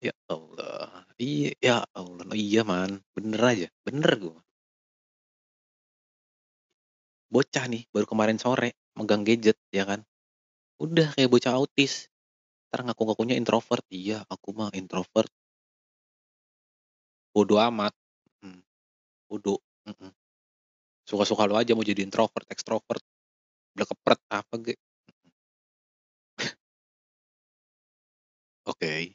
Ya 0.00 0.12
Allah, 0.28 1.04
iya, 1.16 1.50
ya 1.60 1.76
Allah, 1.96 2.28
iya 2.36 2.60
Man, 2.64 3.00
bener 3.16 3.40
aja, 3.50 3.68
bener 3.84 4.10
gua. 4.20 4.36
Bocah 7.34 7.64
nih, 7.70 7.82
baru 7.94 8.06
kemarin 8.06 8.38
sore 8.38 8.74
megang 8.98 9.22
gadget, 9.26 9.58
ya 9.74 9.82
kan. 9.86 10.06
Udah 10.76 11.08
kayak 11.16 11.32
bocah 11.32 11.56
autis. 11.56 12.12
Entar 12.68 12.92
ngaku-ngakunya 12.92 13.40
introvert, 13.40 13.84
iya 13.88 14.20
aku 14.28 14.52
mah 14.52 14.68
introvert. 14.76 15.32
Bodo 17.32 17.56
amat, 17.60 17.94
mhm. 18.44 18.60
Suka-suka 21.06 21.46
lu 21.46 21.54
aja 21.54 21.72
mau 21.72 21.86
jadi 21.86 22.02
introvert, 22.02 22.44
ekstrovert, 22.50 23.00
blekepret, 23.72 24.20
apa 24.28 24.54
kek. 24.60 24.78
Oke. 28.66 29.14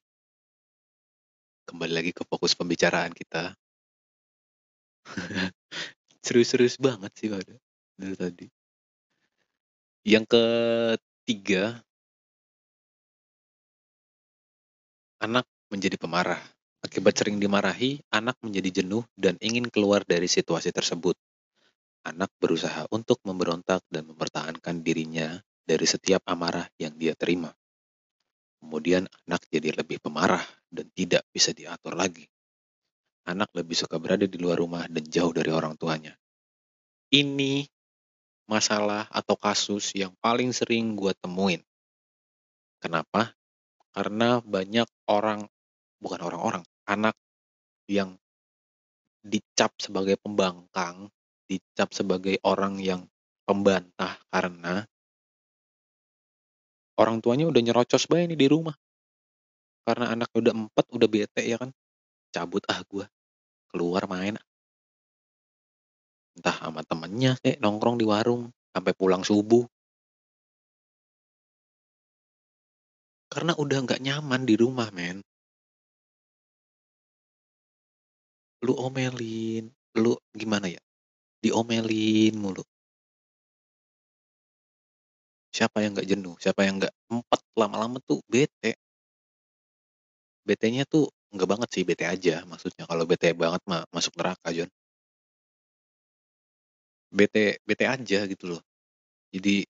Kembali 1.67 1.91
lagi 1.91 2.11
ke 2.15 2.23
fokus 2.23 2.55
pembicaraan 2.55 3.11
kita. 3.11 3.51
Serius-serius 6.25 6.79
banget 6.79 7.11
sih 7.19 7.27
pada 7.27 7.55
dari 7.99 8.15
tadi. 8.15 8.47
Yang 10.07 10.25
ketiga 11.21 11.77
anak 15.21 15.45
menjadi 15.69 16.01
pemarah. 16.01 16.41
Akibat 16.81 17.13
sering 17.13 17.37
dimarahi, 17.37 18.01
anak 18.09 18.41
menjadi 18.41 18.81
jenuh 18.81 19.05
dan 19.13 19.37
ingin 19.37 19.69
keluar 19.69 20.01
dari 20.01 20.25
situasi 20.25 20.73
tersebut. 20.73 21.13
Anak 22.01 22.33
berusaha 22.41 22.89
untuk 22.89 23.21
memberontak 23.21 23.85
dan 23.93 24.09
mempertahankan 24.09 24.81
dirinya 24.81 25.37
dari 25.61 25.85
setiap 25.85 26.25
amarah 26.25 26.65
yang 26.81 26.97
dia 26.97 27.13
terima. 27.13 27.53
Kemudian 28.57 29.05
anak 29.29 29.45
jadi 29.53 29.77
lebih 29.77 30.01
pemarah 30.01 30.41
dan 30.73 30.89
tidak 30.97 31.21
bisa 31.29 31.53
diatur 31.53 31.93
lagi. 31.93 32.25
Anak 33.29 33.53
lebih 33.53 33.77
suka 33.77 34.01
berada 34.01 34.25
di 34.25 34.41
luar 34.41 34.57
rumah 34.57 34.89
dan 34.89 35.05
jauh 35.05 35.29
dari 35.29 35.53
orang 35.53 35.77
tuanya. 35.77 36.17
Ini 37.13 37.61
masalah 38.51 39.07
atau 39.07 39.39
kasus 39.39 39.95
yang 39.95 40.11
paling 40.19 40.51
sering 40.51 40.99
gue 40.99 41.15
temuin. 41.23 41.63
Kenapa? 42.83 43.31
Karena 43.95 44.43
banyak 44.43 44.91
orang, 45.07 45.47
bukan 46.03 46.19
orang-orang, 46.19 46.63
anak 46.83 47.15
yang 47.87 48.19
dicap 49.23 49.71
sebagai 49.79 50.19
pembangkang, 50.19 51.07
dicap 51.47 51.95
sebagai 51.95 52.35
orang 52.43 52.75
yang 52.83 53.07
pembantah 53.47 54.19
karena 54.27 54.83
orang 56.99 57.23
tuanya 57.23 57.47
udah 57.47 57.61
nyerocos 57.63 58.11
bae 58.11 58.27
nih 58.27 58.35
di 58.35 58.47
rumah. 58.51 58.75
Karena 59.87 60.13
anaknya 60.13 60.37
udah 60.43 60.53
empat, 60.67 60.85
udah 60.91 61.07
bete 61.07 61.41
ya 61.47 61.57
kan. 61.57 61.71
Cabut 62.31 62.63
ah 62.67 62.83
gua, 62.85 63.07
keluar 63.71 64.05
main. 64.11 64.37
Entah 66.37 66.55
sama 66.55 66.81
temennya 66.87 67.35
kek, 67.43 67.59
nongkrong 67.59 67.99
di 67.99 68.05
warung, 68.07 68.47
sampai 68.71 68.93
pulang 68.95 69.23
subuh. 69.23 69.67
Karena 73.31 73.55
udah 73.55 73.77
nggak 73.87 74.03
nyaman 74.03 74.43
di 74.43 74.55
rumah, 74.59 74.91
men. 74.91 75.23
Lu 78.61 78.77
omelin, 78.77 79.73
lu 79.97 80.13
gimana 80.37 80.69
ya, 80.69 80.81
diomelin 81.41 82.35
mulu. 82.37 82.63
Siapa 85.51 85.83
yang 85.83 85.91
nggak 85.95 86.07
jenuh, 86.07 86.35
siapa 86.39 86.63
yang 86.63 86.79
nggak 86.79 86.95
empat, 87.11 87.41
lama-lama 87.59 87.99
tuh 88.07 88.23
bete. 88.31 88.79
Betenya 90.47 90.83
tuh 90.89 91.11
nggak 91.35 91.49
banget 91.49 91.69
sih, 91.73 91.83
bete 91.85 92.05
aja 92.07 92.41
maksudnya, 92.49 92.83
kalau 92.89 93.03
bete 93.05 93.29
banget 93.35 93.61
mah 93.69 93.83
masuk 93.93 94.13
neraka, 94.19 94.49
Jon. 94.55 94.71
Bete 97.11 97.59
bete 97.67 97.83
aja 97.91 98.23
gitu 98.23 98.55
loh. 98.55 98.61
Jadi 99.35 99.67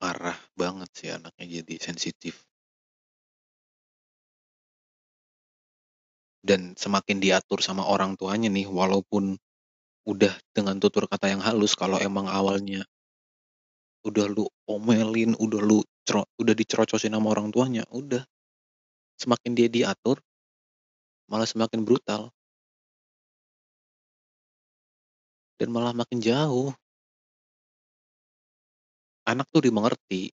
Parah 0.00 0.34
banget 0.58 0.90
sih 0.98 1.08
anaknya 1.16 1.46
jadi 1.62 1.74
sensitif. 1.86 2.34
Dan 6.42 6.74
semakin 6.74 7.22
diatur 7.22 7.62
sama 7.62 7.86
orang 7.86 8.18
tuanya 8.18 8.50
nih, 8.50 8.66
walaupun 8.66 9.38
udah 10.08 10.34
dengan 10.50 10.78
tutur 10.82 11.06
kata 11.06 11.30
yang 11.30 11.42
halus, 11.44 11.78
kalau 11.78 12.02
emang 12.02 12.26
awalnya 12.26 12.82
udah 14.02 14.26
lu 14.26 14.50
omelin, 14.66 15.38
udah 15.38 15.60
lu 15.62 15.78
cero 16.02 16.26
udah 16.42 16.54
dicerocosin 16.58 17.14
sama 17.14 17.30
orang 17.38 17.54
tuanya, 17.54 17.86
udah. 17.94 18.26
Semakin 19.14 19.54
dia 19.54 19.68
diatur 19.70 20.18
malah 21.32 21.48
semakin 21.48 21.80
brutal. 21.80 22.28
Dan 25.56 25.72
malah 25.72 25.96
makin 25.96 26.20
jauh. 26.20 26.76
Anak 29.24 29.48
tuh 29.48 29.64
dimengerti. 29.64 30.28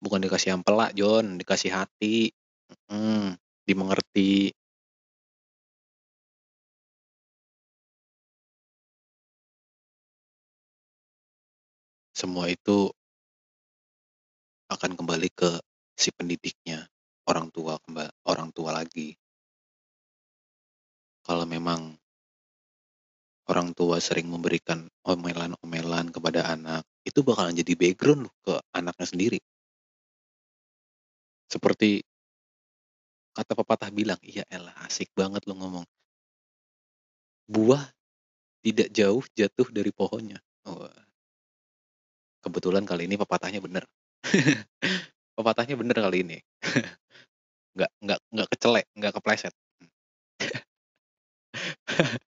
Bukan 0.00 0.24
dikasih 0.24 0.56
ampela, 0.56 0.88
Jon, 0.96 1.36
dikasih 1.36 1.68
hati, 1.76 2.32
mhm, 2.88 3.36
dimengerti. 3.68 4.56
Semua 12.16 12.48
itu 12.48 12.88
akan 14.72 14.96
kembali 14.96 15.28
ke 15.34 15.60
si 15.98 16.08
pendidiknya, 16.14 16.88
orang 17.26 17.50
tua 17.50 17.76
kemba 17.82 18.08
orang 18.08 18.09
tua 18.09 18.09
lagi. 18.80 19.20
Kalau 21.20 21.44
memang 21.44 22.00
orang 23.50 23.76
tua 23.76 24.00
sering 24.00 24.32
memberikan 24.32 24.88
omelan-omelan 25.04 26.08
kepada 26.08 26.48
anak, 26.48 26.82
itu 27.04 27.20
bakalan 27.20 27.52
jadi 27.52 27.76
background 27.76 28.32
ke 28.40 28.56
anaknya 28.72 29.06
sendiri. 29.06 29.40
Seperti 31.50 32.00
kata 33.36 33.52
pepatah 33.52 33.90
bilang, 33.92 34.18
ya 34.24 34.46
elah 34.48 34.74
asik 34.88 35.12
banget 35.12 35.44
lu 35.44 35.58
ngomong. 35.60 35.84
Buah 37.50 37.84
tidak 38.62 38.88
jauh 38.94 39.24
jatuh 39.34 39.68
dari 39.68 39.90
pohonnya. 39.90 40.38
Wah. 40.64 40.94
Kebetulan 42.40 42.88
kali 42.88 43.04
ini 43.04 43.20
pepatahnya 43.20 43.60
bener. 43.60 43.84
Pepatahnya 45.36 45.76
bener 45.76 45.96
kali 45.96 46.24
ini. 46.24 46.38
Nggak 47.80 47.92
nggak 48.04 48.20
nggak 48.28 48.48
kecelek, 48.52 48.86
nggak 48.92 49.12
kepleset. 49.16 49.54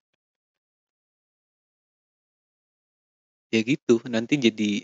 Ya 3.54 3.62
gitu, 3.62 4.02
nanti 4.10 4.42
jadi 4.42 4.82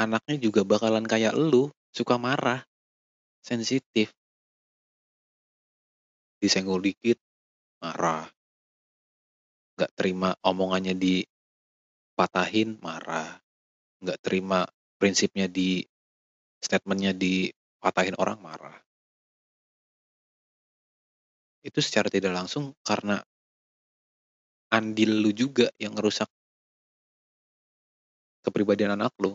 anaknya 0.00 0.40
juga 0.40 0.64
bakalan 0.64 1.04
kayak 1.04 1.36
elu, 1.36 1.68
suka 1.92 2.16
marah, 2.16 2.64
sensitif. 3.44 4.08
Disenggol 6.40 6.80
dikit, 6.88 7.20
marah. 7.84 8.24
Nggak 9.76 9.92
terima 9.92 10.32
omongannya 10.40 10.96
dipatahin, 10.96 12.80
marah. 12.80 13.36
Nggak 14.00 14.18
terima 14.24 14.64
prinsipnya 14.96 15.52
di 15.52 15.84
statement-nya 16.64 17.12
dipatahin 17.12 18.16
orang, 18.16 18.40
marah. 18.40 18.87
Itu 21.62 21.82
secara 21.82 22.06
tidak 22.06 22.30
langsung 22.34 22.74
karena 22.86 23.18
andil 24.70 25.24
lu 25.24 25.32
juga 25.34 25.66
yang 25.80 25.96
ngerusak 25.96 26.28
kepribadian 28.46 28.94
anak 28.94 29.12
lu. 29.18 29.34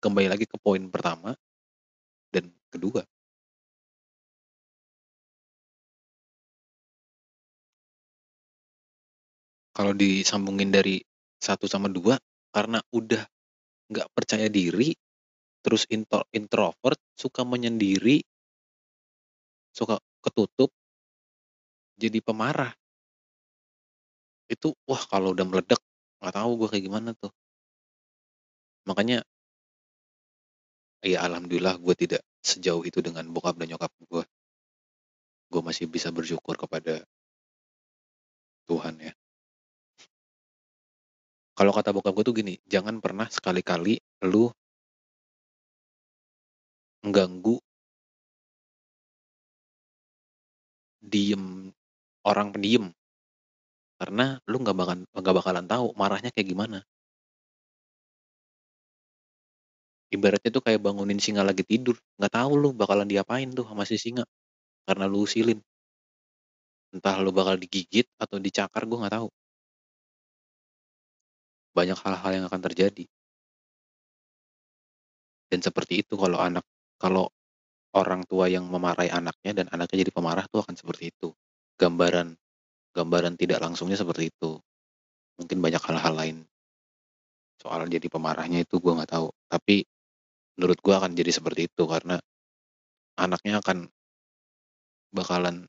Kembali 0.00 0.32
lagi 0.32 0.48
ke 0.48 0.56
poin 0.56 0.80
pertama 0.88 1.36
dan 2.32 2.48
kedua. 2.72 3.04
Kalau 9.76 9.92
disambungin 9.96 10.72
dari 10.72 11.00
1 11.40 11.64
sama 11.68 11.88
2, 11.88 12.16
karena 12.52 12.80
udah 12.92 13.22
nggak 13.90 14.08
percaya 14.12 14.48
diri, 14.48 14.92
terus 15.64 15.84
into 15.88 16.20
introvert, 16.32 17.00
suka 17.16 17.44
menyendiri 17.44 18.20
suka 19.70 20.02
ketutup 20.20 20.70
jadi 22.00 22.18
pemarah. 22.24 22.72
Itu, 24.48 24.72
wah 24.88 25.02
kalau 25.12 25.36
udah 25.36 25.44
meledak, 25.44 25.80
nggak 26.24 26.34
tahu 26.34 26.50
gua 26.56 26.68
kayak 26.72 26.84
gimana 26.88 27.10
tuh. 27.14 27.30
Makanya 28.88 29.22
Ya 31.00 31.24
alhamdulillah 31.24 31.80
gue 31.80 31.96
tidak 31.96 32.20
sejauh 32.44 32.84
itu 32.84 33.00
dengan 33.00 33.24
bokap 33.32 33.56
dan 33.56 33.72
nyokap 33.72 33.88
gue. 34.04 34.20
Gue 35.48 35.62
masih 35.64 35.88
bisa 35.88 36.12
bersyukur 36.12 36.60
kepada 36.60 37.00
Tuhan 38.68 39.00
ya. 39.00 39.12
Kalau 41.56 41.72
kata 41.72 41.96
bokap 41.96 42.12
gue 42.12 42.24
tuh 42.28 42.36
gini, 42.36 42.54
jangan 42.68 43.00
pernah 43.00 43.32
sekali-kali 43.32 43.96
lu 44.28 44.52
mengganggu 47.00 47.56
diem 51.00 51.69
orang 52.30 52.54
pendiam. 52.54 52.84
Karena 54.00 54.40
lu 54.48 54.56
nggak 54.64 54.76
bakal 54.80 54.96
nggak 55.04 55.34
bakalan 55.36 55.66
tahu 55.68 55.86
marahnya 55.98 56.30
kayak 56.32 56.48
gimana. 56.48 56.78
Ibaratnya 60.10 60.50
tuh 60.50 60.62
kayak 60.64 60.80
bangunin 60.82 61.20
singa 61.22 61.42
lagi 61.46 61.62
tidur. 61.62 61.94
Nggak 62.18 62.32
tahu 62.34 62.52
lu 62.58 62.68
bakalan 62.74 63.06
diapain 63.06 63.46
tuh 63.52 63.66
sama 63.68 63.84
si 63.86 64.00
singa. 64.00 64.24
Karena 64.88 65.04
lu 65.06 65.22
usilin. 65.28 65.60
Entah 66.90 67.22
lu 67.22 67.30
bakal 67.30 67.60
digigit 67.62 68.08
atau 68.18 68.42
dicakar 68.42 68.82
gue 68.88 68.98
nggak 68.98 69.14
tahu. 69.14 69.28
Banyak 71.76 71.98
hal-hal 72.02 72.30
yang 72.34 72.44
akan 72.50 72.62
terjadi. 72.66 73.04
Dan 75.50 75.60
seperti 75.62 76.02
itu 76.02 76.14
kalau 76.18 76.38
anak 76.38 76.66
kalau 76.98 77.30
orang 77.94 78.22
tua 78.26 78.46
yang 78.46 78.66
memarahi 78.66 79.10
anaknya 79.10 79.62
dan 79.62 79.66
anaknya 79.74 80.06
jadi 80.06 80.12
pemarah 80.14 80.46
tuh 80.46 80.62
akan 80.62 80.78
seperti 80.78 81.10
itu 81.10 81.34
gambaran 81.80 82.36
gambaran 82.94 83.38
tidak 83.38 83.62
langsungnya 83.62 83.96
seperti 83.98 84.30
itu. 84.30 84.58
Mungkin 85.38 85.58
banyak 85.62 85.80
hal-hal 85.80 86.14
lain. 86.14 86.36
Soal 87.60 87.86
jadi 87.88 88.06
pemarahnya 88.08 88.64
itu 88.64 88.76
gue 88.76 88.92
nggak 88.92 89.10
tahu. 89.10 89.32
Tapi 89.48 89.84
menurut 90.58 90.78
gue 90.80 90.94
akan 90.94 91.16
jadi 91.16 91.30
seperti 91.32 91.70
itu 91.70 91.82
karena 91.88 92.20
anaknya 93.16 93.60
akan 93.64 93.88
bakalan 95.14 95.64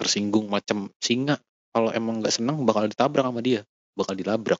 tersinggung 0.00 0.50
macam 0.50 0.90
singa. 0.98 1.38
Kalau 1.70 1.94
emang 1.94 2.18
nggak 2.18 2.34
senang 2.34 2.66
bakal 2.66 2.90
ditabrak 2.90 3.22
sama 3.22 3.40
dia. 3.44 3.62
Bakal 3.94 4.18
dilabrak. 4.18 4.58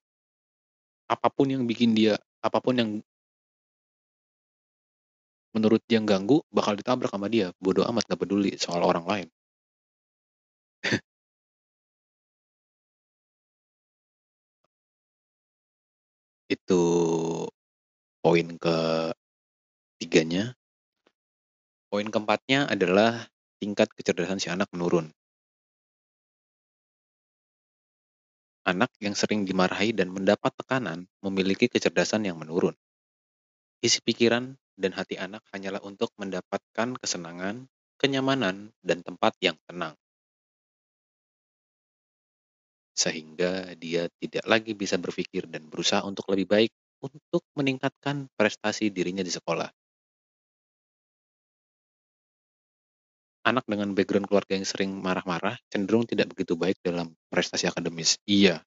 Apa 1.11 1.26
pun 1.33 1.50
yang 1.50 1.66
bikin 1.66 1.96
dia 1.96 2.14
apa 2.40 2.62
pun 2.62 2.79
yang 2.79 2.90
menurut 5.50 5.83
dia 5.90 5.98
ganggu 5.98 6.38
bakal 6.55 6.79
ditabrak 6.79 7.11
sama 7.11 7.26
dia. 7.26 7.50
Bodoh 7.59 7.83
amat 7.90 8.07
gak 8.07 8.22
peduli 8.22 8.55
soal 8.55 8.87
orang 8.87 9.03
lain 9.03 9.29
itu 16.50 16.82
poin 18.18 18.48
ke 18.58 18.76
tiganya 20.02 20.58
poin 21.86 22.10
keempatnya 22.10 22.66
adalah 22.66 23.30
tingkat 23.62 23.86
kecerdasan 23.94 24.42
si 24.42 24.50
anak 24.50 24.66
menurun 24.74 25.14
Anak 28.60 28.92
yang 29.00 29.16
sering 29.16 29.48
dimarahi 29.48 29.96
dan 29.96 30.12
mendapat 30.12 30.52
tekanan 30.52 31.08
memiliki 31.24 31.64
kecerdasan 31.64 32.28
yang 32.28 32.36
menurun. 32.36 32.76
Isi 33.80 34.04
pikiran 34.04 34.52
dan 34.76 34.92
hati 34.92 35.16
anak 35.16 35.40
hanyalah 35.48 35.80
untuk 35.80 36.12
mendapatkan 36.20 36.94
kesenangan, 37.00 37.64
kenyamanan, 37.96 38.68
dan 38.84 39.00
tempat 39.00 39.32
yang 39.40 39.56
tenang. 39.64 39.96
Sehingga 43.02 43.50
dia 43.82 44.02
tidak 44.20 44.44
lagi 44.52 44.72
bisa 44.82 44.96
berpikir 45.04 45.42
dan 45.52 45.62
berusaha 45.72 46.02
untuk 46.10 46.24
lebih 46.32 46.46
baik 46.54 46.72
untuk 47.06 47.42
meningkatkan 47.56 48.28
prestasi 48.36 48.92
dirinya 48.96 49.24
di 49.24 49.32
sekolah. 49.32 49.68
anak 53.50 53.64
dengan 53.66 53.96
background 53.96 54.28
keluarga 54.28 54.52
yang 54.54 54.68
sering 54.68 54.90
marah-marah 55.00 55.56
cenderung 55.72 56.04
tidak 56.04 56.30
begitu 56.32 56.54
baik 56.54 56.76
dalam 56.84 57.16
prestasi 57.32 57.66
akademis. 57.66 58.20
Iya. 58.28 58.60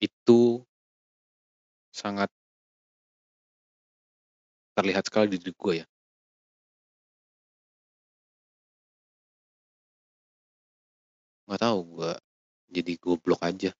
Itu 0.00 0.64
sangat 1.92 2.28
terlihat 4.76 5.04
sekali 5.08 5.26
di 5.32 5.38
diri 5.40 5.52
gue 5.56 5.74
ya. 5.80 5.86
Nggak 11.46 11.60
tahu 11.62 11.78
gue 11.94 12.12
jadi 12.76 12.92
goblok 13.00 13.40
aja 13.40 13.72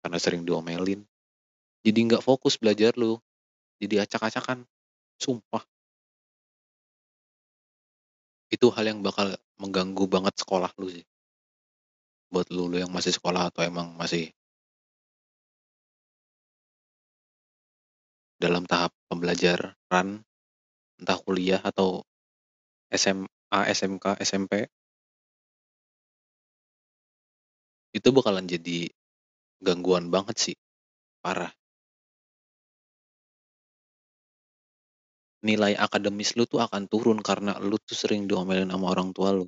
karena 0.00 0.16
sering 0.16 0.42
diomelin. 0.48 1.04
Jadi 1.84 1.98
nggak 2.08 2.24
fokus 2.24 2.56
belajar 2.56 2.96
lu. 2.96 3.20
Jadi 3.76 4.00
acak-acakan. 4.00 4.64
Sumpah 5.18 5.62
itu 8.48 8.66
hal 8.72 8.84
yang 8.88 9.00
bakal 9.04 9.36
mengganggu 9.60 10.08
banget 10.08 10.34
sekolah 10.40 10.72
lu 10.80 10.88
sih 10.88 11.04
buat 12.28 12.48
lu, 12.52 12.68
lu 12.68 12.76
yang 12.80 12.92
masih 12.92 13.12
sekolah 13.12 13.48
atau 13.48 13.64
emang 13.64 13.96
masih 13.96 14.28
dalam 18.36 18.68
tahap 18.68 18.92
pembelajaran 19.08 20.22
entah 21.00 21.18
kuliah 21.24 21.60
atau 21.64 22.04
SMA, 22.92 23.60
SMK, 23.72 24.20
SMP 24.20 24.68
itu 27.98 28.08
bakalan 28.14 28.46
jadi 28.46 28.88
gangguan 29.58 30.08
banget 30.14 30.36
sih 30.38 30.56
parah 31.18 31.50
nilai 35.42 35.78
akademis 35.78 36.34
lu 36.34 36.44
tuh 36.50 36.62
akan 36.62 36.90
turun 36.90 37.18
karena 37.22 37.58
lu 37.62 37.78
tuh 37.78 37.94
sering 37.94 38.26
diomelin 38.26 38.70
sama 38.70 38.90
orang 38.90 39.14
tua 39.14 39.30
lu. 39.34 39.46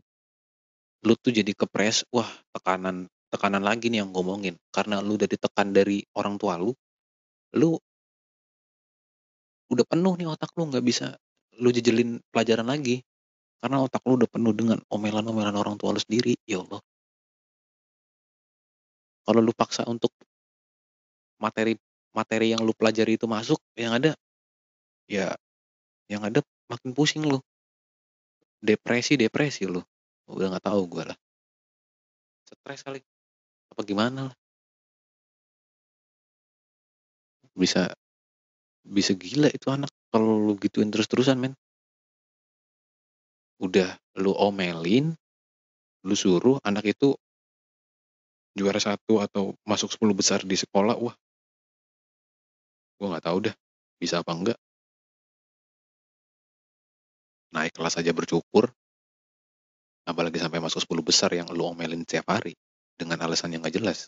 Lu 1.02 1.14
tuh 1.18 1.32
jadi 1.34 1.50
kepres, 1.56 2.06
wah 2.14 2.28
tekanan 2.54 3.10
tekanan 3.32 3.62
lagi 3.64 3.90
nih 3.90 4.06
yang 4.06 4.10
ngomongin. 4.14 4.54
Karena 4.70 5.02
lu 5.02 5.18
udah 5.18 5.26
ditekan 5.26 5.74
dari 5.74 6.04
orang 6.14 6.38
tua 6.38 6.60
lu, 6.60 6.70
lu 7.58 7.74
udah 9.70 9.86
penuh 9.86 10.14
nih 10.18 10.26
otak 10.26 10.50
lu 10.58 10.66
nggak 10.66 10.82
bisa 10.82 11.14
lu 11.62 11.70
jejelin 11.70 12.18
pelajaran 12.34 12.66
lagi 12.66 13.06
karena 13.62 13.86
otak 13.86 14.02
lu 14.02 14.18
udah 14.18 14.26
penuh 14.26 14.50
dengan 14.50 14.82
omelan-omelan 14.90 15.54
orang 15.54 15.78
tua 15.78 15.94
lu 15.94 16.00
sendiri 16.02 16.34
ya 16.42 16.58
Allah 16.58 16.82
kalau 19.24 19.40
lu 19.44 19.52
paksa 19.52 19.84
untuk 19.86 20.12
materi 21.40 21.76
materi 22.12 22.52
yang 22.52 22.62
lu 22.66 22.74
pelajari 22.74 23.16
itu 23.16 23.24
masuk 23.30 23.58
yang 23.78 23.96
ada 23.96 24.12
ya 25.06 25.34
yang 26.10 26.26
ada 26.26 26.42
makin 26.66 26.90
pusing 26.94 27.22
lu. 27.26 27.38
Depresi 28.60 29.16
depresi 29.16 29.64
lu. 29.64 29.80
Udah 30.30 30.52
nggak 30.52 30.66
tahu 30.66 30.82
gue 30.90 31.04
lah. 31.10 31.18
Stres 32.46 32.82
kali. 32.82 33.00
Apa 33.70 33.82
gimana 33.86 34.30
lah? 34.30 34.36
Bisa 37.54 37.90
bisa 38.82 39.14
gila 39.14 39.50
itu 39.50 39.70
anak 39.70 39.90
kalau 40.10 40.50
lu 40.50 40.54
gituin 40.58 40.90
terus-terusan 40.90 41.38
men. 41.38 41.54
Udah 43.62 43.94
lu 44.18 44.34
omelin 44.34 45.14
lu 46.00 46.16
suruh 46.16 46.56
anak 46.64 46.96
itu 46.96 47.12
juara 48.60 48.76
satu 48.76 49.24
atau 49.24 49.56
masuk 49.64 49.88
10 49.88 50.12
besar 50.12 50.44
di 50.44 50.56
sekolah 50.60 51.00
wah 51.00 51.16
gue 53.00 53.08
nggak 53.08 53.24
tahu 53.24 53.48
dah 53.48 53.54
bisa 53.96 54.20
apa 54.20 54.32
enggak 54.36 54.58
naik 57.50 57.74
kelas 57.74 57.98
aja 57.98 58.14
bercukur, 58.14 58.70
apalagi 60.06 60.38
sampai 60.38 60.62
masuk 60.62 60.86
10 60.86 61.02
besar 61.02 61.30
yang 61.34 61.50
lu 61.50 61.66
omelin 61.66 62.06
setiap 62.06 62.30
hari 62.30 62.54
dengan 62.94 63.18
alasan 63.26 63.50
yang 63.54 63.62
gak 63.66 63.74
jelas. 63.74 64.06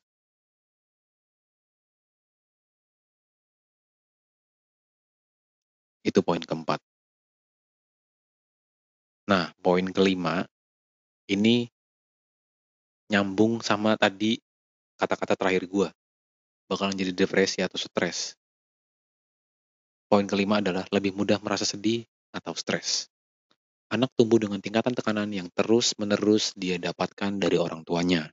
Itu 6.02 6.22
poin 6.22 6.42
keempat. 6.42 6.82
Nah, 9.30 9.54
poin 9.62 9.86
kelima, 9.94 10.42
ini 11.30 11.70
nyambung 13.12 13.60
sama 13.60 14.00
tadi 14.00 14.40
kata-kata 14.96 15.36
terakhir 15.36 15.68
gue. 15.68 15.88
Bakalan 16.64 16.96
jadi 16.96 17.12
depresi 17.12 17.60
atau 17.60 17.76
stres. 17.76 18.40
Poin 20.08 20.24
kelima 20.24 20.64
adalah 20.64 20.88
lebih 20.88 21.12
mudah 21.12 21.36
merasa 21.44 21.68
sedih 21.68 22.08
atau 22.32 22.56
stres. 22.56 23.12
Anak 23.92 24.08
tumbuh 24.16 24.40
dengan 24.40 24.56
tingkatan 24.56 24.96
tekanan 24.96 25.28
yang 25.28 25.52
terus-menerus 25.52 26.56
dia 26.56 26.80
dapatkan 26.80 27.36
dari 27.36 27.60
orang 27.60 27.84
tuanya. 27.84 28.32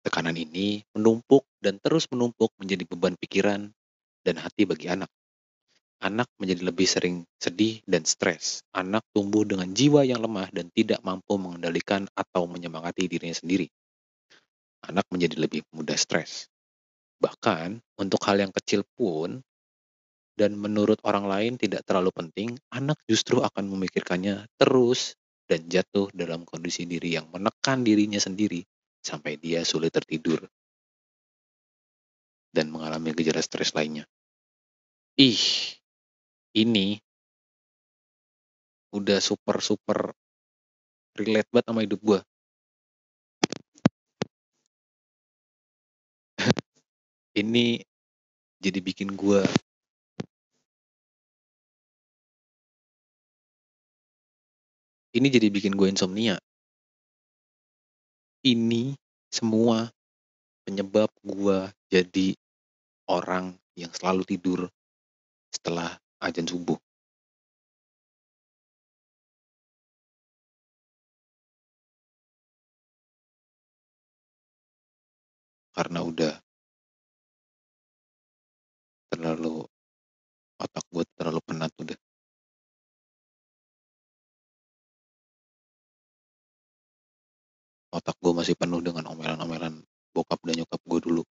Tekanan 0.00 0.32
ini 0.32 0.80
menumpuk 0.96 1.44
dan 1.60 1.76
terus 1.76 2.08
menumpuk 2.08 2.56
menjadi 2.56 2.88
beban 2.88 3.12
pikiran 3.20 3.68
dan 4.24 4.36
hati 4.40 4.64
bagi 4.64 4.88
anak. 4.88 5.12
Anak 6.00 6.32
menjadi 6.40 6.64
lebih 6.64 6.88
sering 6.88 7.28
sedih 7.36 7.84
dan 7.84 8.08
stres. 8.08 8.64
Anak 8.72 9.04
tumbuh 9.12 9.44
dengan 9.44 9.68
jiwa 9.68 10.08
yang 10.08 10.24
lemah 10.24 10.48
dan 10.56 10.72
tidak 10.72 11.04
mampu 11.04 11.36
mengendalikan 11.36 12.08
atau 12.16 12.48
menyemangati 12.48 13.04
dirinya 13.10 13.36
sendiri. 13.36 13.68
Anak 14.88 15.04
menjadi 15.12 15.36
lebih 15.36 15.68
mudah 15.76 15.94
stres. 16.00 16.48
Bahkan, 17.20 17.78
untuk 18.00 18.24
hal 18.24 18.40
yang 18.40 18.52
kecil 18.54 18.88
pun, 18.96 19.44
dan 20.38 20.54
menurut 20.54 21.02
orang 21.02 21.26
lain 21.26 21.52
tidak 21.58 21.82
terlalu 21.82 22.14
penting, 22.14 22.54
anak 22.70 22.96
justru 23.10 23.42
akan 23.42 23.68
memikirkannya 23.68 24.46
terus 24.54 25.18
dan 25.50 25.66
jatuh 25.66 26.08
dalam 26.14 26.46
kondisi 26.46 26.86
diri 26.86 27.18
yang 27.18 27.26
menekan 27.34 27.82
dirinya 27.82 28.22
sendiri 28.22 28.62
sampai 29.02 29.34
dia 29.34 29.66
sulit 29.66 29.90
tertidur 29.90 30.46
dan 32.54 32.70
mengalami 32.70 33.10
gejala 33.18 33.42
stres 33.42 33.74
lainnya. 33.74 34.06
Ih, 35.18 35.42
ini 36.54 37.02
udah 38.94 39.18
super-super 39.18 40.14
relate 41.18 41.50
banget 41.50 41.66
sama 41.66 41.82
hidup 41.82 42.00
gue. 42.00 42.20
Ini 47.38 47.78
jadi 48.58 48.82
bikin 48.82 49.14
gue 49.14 49.46
ini 55.18 55.26
jadi 55.32 55.48
bikin 55.50 55.74
gue 55.74 55.88
insomnia. 55.90 56.38
Ini 58.46 58.94
semua 59.34 59.90
penyebab 60.62 61.10
gue 61.26 61.58
jadi 61.90 62.38
orang 63.10 63.56
yang 63.74 63.90
selalu 63.90 64.22
tidur 64.28 64.60
setelah 65.50 65.98
ajan 66.22 66.46
subuh. 66.46 66.78
Karena 75.74 76.02
udah 76.02 76.34
terlalu 79.12 79.64
otak 80.58 80.84
gue 80.92 81.04
terlalu 81.16 81.40
penat 81.44 81.72
udah. 81.80 81.98
Otak 87.88 88.16
gue 88.20 88.32
masih 88.36 88.54
penuh 88.54 88.84
dengan 88.84 89.08
omelan-omelan 89.12 89.80
bokap 90.12 90.40
dan 90.44 90.60
nyokap 90.60 90.80
gue 90.84 91.00
dulu. 91.00 91.22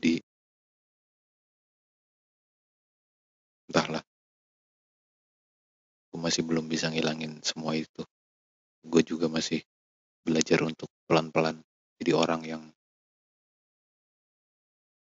Jadi 0.00 0.14
entahlah. 3.68 4.04
Gue 6.08 6.20
masih 6.24 6.42
belum 6.48 6.72
bisa 6.72 6.88
ngilangin 6.88 7.44
semua 7.44 7.76
itu. 7.76 8.02
Gue 8.80 9.04
juga 9.04 9.28
masih 9.28 9.60
belajar 10.24 10.64
untuk 10.64 10.88
pelan-pelan 11.04 11.60
jadi 11.98 12.12
orang 12.14 12.42
yang 12.46 12.62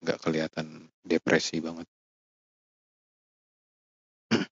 nggak 0.02 0.18
kelihatan 0.22 0.90
depresi 1.02 1.58
banget. 1.58 1.86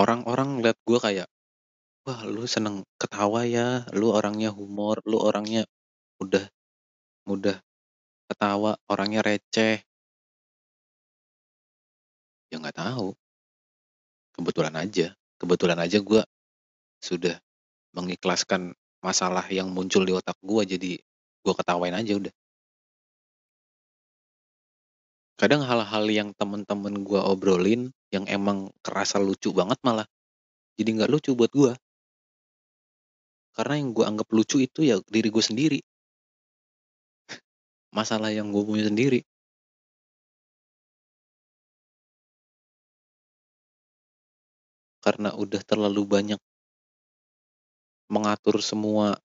Orang-orang 0.00 0.62
lihat 0.62 0.78
gue 0.86 0.98
kayak, 1.02 1.28
wah 2.06 2.20
lu 2.26 2.46
seneng 2.46 2.86
ketawa 3.00 3.42
ya, 3.46 3.82
lu 3.94 4.14
orangnya 4.14 4.50
humor, 4.54 5.02
lu 5.06 5.18
orangnya 5.18 5.66
udah 6.22 6.46
mudah 7.26 7.58
ketawa, 8.30 8.78
orangnya 8.86 9.20
receh. 9.26 9.82
Ya 12.50 12.56
nggak 12.58 12.78
tahu. 12.78 13.14
Kebetulan 14.34 14.74
aja, 14.78 15.14
kebetulan 15.38 15.78
aja 15.82 15.98
gue 15.98 16.22
sudah 17.02 17.36
mengikhlaskan 17.96 18.74
masalah 19.02 19.42
yang 19.50 19.72
muncul 19.72 20.04
di 20.04 20.12
otak 20.14 20.36
gue 20.44 20.62
jadi 20.76 20.92
gue 21.40 21.54
ketawain 21.56 21.96
aja 21.96 22.14
udah. 22.20 22.34
Kadang 25.40 25.64
hal-hal 25.64 26.04
yang 26.12 26.36
temen-temen 26.36 27.00
gue 27.00 27.16
obrolin 27.16 27.88
yang 28.12 28.28
emang 28.28 28.68
kerasa 28.84 29.16
lucu 29.16 29.56
banget 29.56 29.80
malah 29.80 30.04
jadi 30.76 31.00
nggak 31.00 31.08
lucu 31.08 31.32
buat 31.32 31.48
gue. 31.48 31.72
Karena 33.56 33.80
yang 33.80 33.96
gue 33.96 34.04
anggap 34.04 34.28
lucu 34.36 34.60
itu 34.60 34.84
ya 34.84 35.00
diri 35.08 35.32
gue 35.32 35.40
sendiri. 35.40 35.80
Masalah 37.96 38.28
yang 38.36 38.52
gue 38.52 38.60
punya 38.68 38.84
sendiri. 38.84 39.24
Karena 45.00 45.32
udah 45.32 45.64
terlalu 45.64 46.04
banyak 46.04 46.40
mengatur 48.12 48.60
semua 48.60 49.16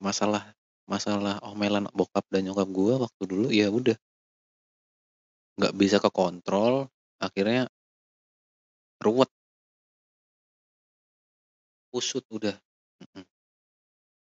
masalah 0.00 0.56
masalah 0.88 1.36
omelan 1.44 1.84
bokap 1.92 2.24
dan 2.32 2.48
nyokap 2.48 2.68
gue 2.72 2.94
waktu 2.96 3.22
dulu 3.28 3.48
ya 3.52 3.68
udah 3.68 3.98
nggak 5.56 5.74
bisa 5.76 5.96
kekontrol 6.00 6.88
akhirnya 7.20 7.68
ruwet. 9.02 9.30
Usut 11.92 12.24
udah. 12.32 12.56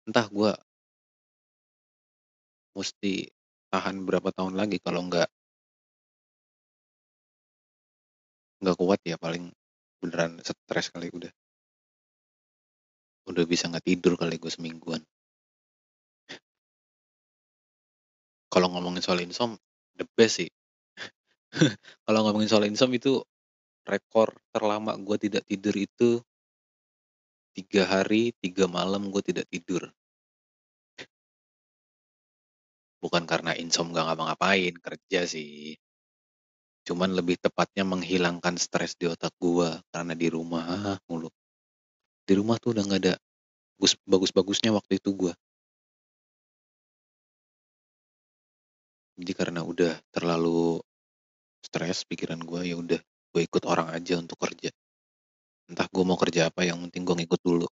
Entah 0.02 0.26
gue 0.26 0.52
mesti 2.74 3.28
tahan 3.70 4.02
berapa 4.02 4.32
tahun 4.34 4.58
lagi 4.58 4.80
kalau 4.82 5.06
nggak 5.06 5.28
nggak 8.62 8.76
kuat 8.78 9.00
ya 9.06 9.16
paling 9.20 9.52
beneran 10.02 10.42
stres 10.42 10.90
kali 10.90 11.06
udah. 11.14 11.30
Udah 13.30 13.44
bisa 13.46 13.70
nggak 13.70 13.86
tidur 13.86 14.18
kali 14.18 14.42
gue 14.42 14.50
semingguan. 14.50 15.02
Kalau 18.50 18.68
ngomongin 18.74 19.00
soal 19.00 19.22
insom 19.22 19.54
the 19.94 20.04
best 20.18 20.42
sih 20.42 20.50
kalau 22.08 22.20
ngomongin 22.24 22.48
soal 22.48 22.64
insom 22.64 22.90
itu 22.96 23.20
rekor 23.84 24.32
terlama 24.54 24.96
gue 24.96 25.16
tidak 25.20 25.44
tidur 25.44 25.74
itu 25.76 26.10
tiga 27.52 27.84
hari 27.84 28.32
tiga 28.40 28.64
malam 28.64 29.12
gue 29.12 29.20
tidak 29.20 29.46
tidur. 29.52 29.92
Bukan 33.02 33.26
karena 33.26 33.52
insom 33.58 33.90
gak 33.90 34.06
ngapa-ngapain 34.06 34.78
kerja 34.78 35.26
sih. 35.26 35.74
Cuman 36.86 37.14
lebih 37.14 37.38
tepatnya 37.38 37.82
menghilangkan 37.86 38.58
stres 38.58 38.94
di 38.94 39.10
otak 39.10 39.34
gue 39.38 39.70
karena 39.90 40.14
di 40.14 40.26
rumah 40.30 40.98
mulu. 41.10 41.30
Di 42.22 42.38
rumah 42.38 42.58
tuh 42.62 42.74
udah 42.74 42.86
nggak 42.86 43.02
ada 43.02 43.14
bagus-bagusnya 44.06 44.70
waktu 44.70 45.02
itu 45.02 45.10
gue. 45.14 45.34
Jadi 49.18 49.32
karena 49.34 49.60
udah 49.62 49.98
terlalu 50.10 50.82
stres 51.62 52.04
pikiran 52.04 52.42
gue 52.42 52.60
ya 52.68 52.76
udah 52.76 53.00
gue 53.32 53.42
ikut 53.48 53.64
orang 53.64 53.88
aja 53.94 54.18
untuk 54.18 54.36
kerja. 54.42 54.68
Entah 55.70 55.88
gue 55.88 56.04
mau 56.04 56.18
kerja 56.18 56.50
apa 56.50 56.66
yang 56.66 56.82
penting 56.88 57.02
gue 57.06 57.16
ngikut 57.24 57.40
dulu. 57.40 57.66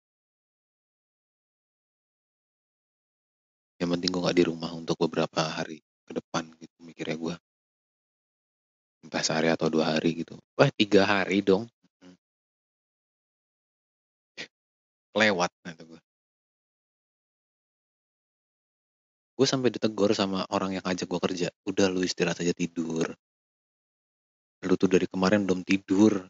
Yang 3.80 3.88
penting 3.98 4.10
gue 4.14 4.22
nggak 4.22 4.38
di 4.38 4.44
rumah 4.46 4.70
untuk 4.76 4.96
beberapa 5.02 5.40
hari 5.42 5.82
ke 6.06 6.12
depan 6.14 6.44
gitu 6.60 6.76
mikirnya 6.84 7.16
gue. 7.16 7.34
Entah 9.02 9.22
sehari 9.24 9.48
atau 9.50 9.66
dua 9.72 9.96
hari 9.96 10.22
gitu. 10.22 10.38
Wah 10.58 10.70
tiga 10.74 11.02
hari 11.08 11.42
dong. 11.42 11.66
lewat 15.18 15.50
gitu 15.66 15.84
gue. 15.94 16.00
Gue 19.38 19.46
sampai 19.46 19.70
ditegur 19.70 20.10
sama 20.14 20.46
orang 20.50 20.78
yang 20.78 20.84
ngajak 20.86 21.06
gue 21.06 21.20
kerja. 21.30 21.48
Udah 21.66 21.86
lu 21.90 22.02
istirahat 22.02 22.42
aja 22.42 22.54
tidur. 22.54 23.14
Lu 24.66 24.74
tuh 24.74 24.90
dari 24.90 25.06
kemarin 25.06 25.46
belum 25.46 25.62
tidur. 25.62 26.26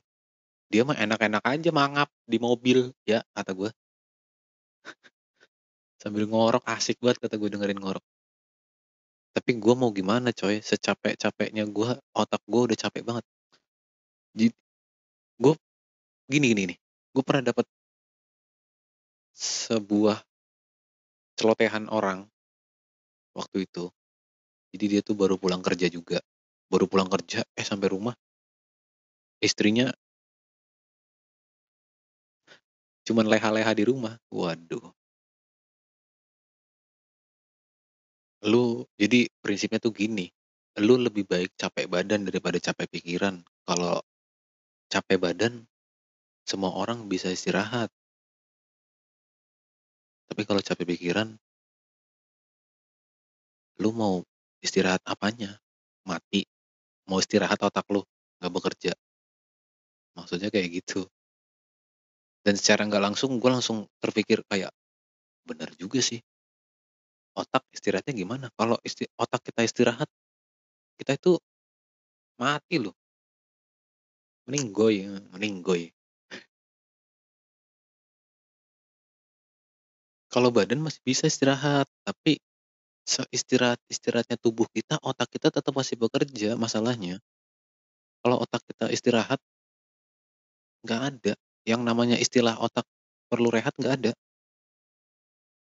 Dia 0.68 0.84
mah 0.84 1.00
enak-enak 1.00 1.44
aja 1.48 1.70
mangap 1.72 2.12
di 2.28 2.36
mobil 2.36 2.92
ya 3.08 3.24
kata 3.32 3.56
gue. 3.56 3.70
Sambil 6.02 6.28
ngorok 6.28 6.64
asik 6.68 7.00
banget 7.00 7.24
kata 7.24 7.40
gue 7.40 7.48
dengerin 7.48 7.80
ngorok. 7.80 8.04
Tapi 9.32 9.50
gue 9.54 9.74
mau 9.78 9.88
gimana 9.94 10.34
coy, 10.34 10.60
secapek-capeknya 10.60 11.64
gue, 11.70 11.90
otak 12.12 12.42
gue 12.44 12.60
udah 12.68 12.76
capek 12.76 13.02
banget. 13.06 13.24
Gue 15.38 15.54
gini 16.26 16.50
gini 16.50 16.62
nih, 16.74 16.78
gue 17.14 17.22
pernah 17.22 17.54
dapat 17.54 17.64
sebuah 19.38 20.18
celotehan 21.38 21.86
orang 21.86 22.26
waktu 23.38 23.70
itu. 23.70 23.86
Jadi 24.74 24.84
dia 24.90 25.00
tuh 25.00 25.14
baru 25.14 25.38
pulang 25.38 25.62
kerja 25.62 25.86
juga. 25.86 26.18
Baru 26.68 26.84
pulang 26.84 27.08
kerja, 27.08 27.40
eh 27.56 27.66
sampai 27.66 27.88
rumah. 27.88 28.14
Istrinya 29.40 29.88
cuman 33.08 33.24
leha-leha 33.24 33.72
di 33.72 33.84
rumah. 33.88 34.20
Waduh. 34.28 34.92
Lu, 38.46 38.84
jadi 39.00 39.26
prinsipnya 39.42 39.80
tuh 39.80 39.96
gini. 39.96 40.30
Lu 40.78 40.94
lebih 40.94 41.26
baik 41.26 41.56
capek 41.58 41.90
badan 41.90 42.28
daripada 42.28 42.60
capek 42.62 42.86
pikiran. 42.86 43.40
Kalau 43.66 43.98
capek 44.92 45.18
badan, 45.18 45.66
semua 46.46 46.70
orang 46.76 47.08
bisa 47.10 47.32
istirahat. 47.32 47.90
Tapi 50.28 50.42
kalau 50.44 50.60
capek 50.60 50.86
pikiran, 50.86 51.34
lu 53.80 53.90
mau 53.90 54.22
istirahat 54.60 55.02
apanya? 55.08 55.58
Mati. 56.06 56.57
Mau 57.08 57.18
istirahat 57.22 57.60
otak 57.68 57.86
lu, 57.94 58.00
nggak 58.38 58.52
bekerja. 58.56 58.92
Maksudnya 60.16 60.48
kayak 60.52 60.68
gitu. 60.84 61.00
Dan 62.44 62.54
secara 62.58 62.82
nggak 62.88 63.02
langsung, 63.06 63.38
gue 63.42 63.50
langsung 63.50 63.86
terpikir 64.02 64.42
kayak, 64.50 64.72
Bener 65.48 65.70
juga 65.80 66.00
sih. 66.04 66.20
Otak 67.40 67.64
istirahatnya 67.72 68.12
gimana? 68.12 68.46
Kalau 68.58 68.76
isti 68.84 69.04
otak 69.16 69.40
kita 69.48 69.64
istirahat, 69.64 70.08
kita 70.98 71.12
itu 71.18 71.32
mati 72.38 72.76
loh. 72.82 72.94
Heeh, 74.46 75.20
meninggoy. 75.32 75.82
Kalau 80.32 80.48
badan 80.52 80.80
masih 80.84 81.00
bisa 81.08 81.24
istirahat, 81.28 81.88
tapi 82.04 82.36
seistirahat-istirahatnya 83.08 84.36
tubuh 84.36 84.68
kita, 84.68 85.00
otak 85.00 85.32
kita 85.32 85.48
tetap 85.48 85.72
masih 85.72 85.96
bekerja 85.96 86.60
masalahnya. 86.60 87.16
Kalau 88.20 88.36
otak 88.44 88.60
kita 88.68 88.92
istirahat 88.92 89.40
nggak 90.84 91.00
ada, 91.00 91.32
yang 91.64 91.80
namanya 91.80 92.20
istilah 92.20 92.60
otak 92.60 92.84
perlu 93.32 93.48
rehat 93.48 93.72
nggak 93.80 93.94
ada. 94.04 94.12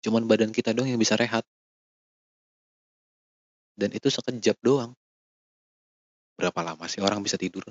Cuman 0.05 0.29
badan 0.29 0.53
kita 0.53 0.73
doang 0.77 0.93
yang 0.93 1.01
bisa 1.01 1.17
rehat. 1.17 1.41
Dan 3.73 3.89
itu 3.97 4.13
sekejap 4.13 4.61
doang. 4.61 4.93
Berapa 6.37 6.61
lama 6.61 6.85
sih 6.85 7.01
orang 7.01 7.25
bisa 7.25 7.37
tidur? 7.41 7.65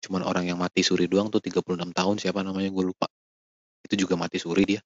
Cuman 0.00 0.24
orang 0.24 0.48
yang 0.48 0.56
mati 0.56 0.80
suri 0.80 1.04
doang 1.04 1.28
tuh 1.28 1.44
36 1.44 1.92
tahun, 1.92 2.16
siapa 2.16 2.40
namanya 2.40 2.72
gue 2.72 2.84
lupa. 2.84 3.08
Itu 3.90 4.06
juga 4.06 4.14
mati 4.14 4.38
suri 4.38 4.62
dia, 4.62 4.78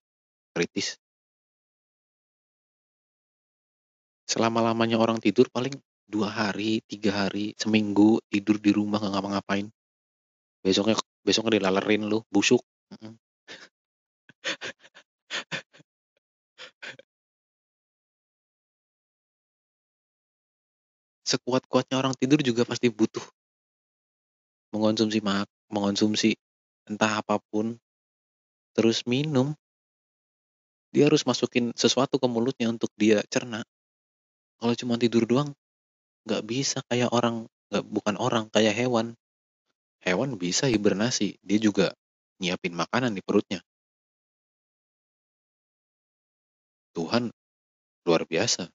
kritis. 0.57 0.97
Selama-lamanya 4.25 4.97
orang 4.97 5.21
tidur 5.21 5.53
paling 5.53 5.77
2 6.09 6.33
hari, 6.33 6.81
3 6.89 7.13
hari, 7.13 7.53
seminggu 7.61 8.25
tidur 8.33 8.57
di 8.57 8.73
rumah 8.73 9.05
nggak 9.05 9.13
ngapa-ngapain. 9.13 9.69
Besoknya 10.65 10.97
besoknya 11.21 11.61
dilalerin 11.61 12.09
lu, 12.09 12.25
busuk. 12.33 12.65
Sekuat-kuatnya 21.29 22.01
orang 22.01 22.17
tidur 22.17 22.41
juga 22.41 22.65
pasti 22.65 22.89
butuh 22.89 23.25
mengonsumsi 24.73 25.21
mak 25.21 25.47
mengonsumsi 25.71 26.35
entah 26.91 27.21
apa 27.23 27.39
pun, 27.53 27.79
terus 28.75 29.07
minum. 29.07 29.55
Dia 30.95 31.11
harus 31.11 31.27
masukin 31.27 31.75
sesuatu 31.75 32.19
ke 32.19 32.27
mulutnya 32.27 32.71
untuk 32.71 32.91
dia 32.95 33.23
cerna. 33.27 33.67
Kalau 34.59 34.75
cuma 34.79 34.95
tidur 34.95 35.27
doang, 35.27 35.51
nggak 36.27 36.43
bisa 36.47 36.79
kayak 36.87 37.11
orang 37.11 37.47
nggak 37.71 37.85
bukan 37.91 38.15
orang, 38.19 38.45
kayak 38.55 38.75
hewan. 38.75 39.19
Hewan 40.05 40.37
bisa 40.37 40.69
hibernasi, 40.69 41.41
dia 41.41 41.59
juga 41.59 41.97
nyiapin 42.39 42.77
makanan 42.77 43.17
di 43.17 43.23
perutnya. 43.25 43.65
Tuhan 46.95 47.35
luar 48.07 48.23
biasa. 48.29 48.71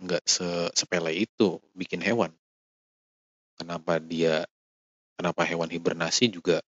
Nggak 0.00 0.22
se 0.24 0.48
sepele 0.78 1.12
itu 1.18 1.58
bikin 1.74 2.00
hewan. 2.00 2.30
Kenapa 3.58 3.98
dia 3.98 4.46
kenapa 5.18 5.44
hewan 5.44 5.68
hibernasi 5.68 6.32
juga 6.32 6.62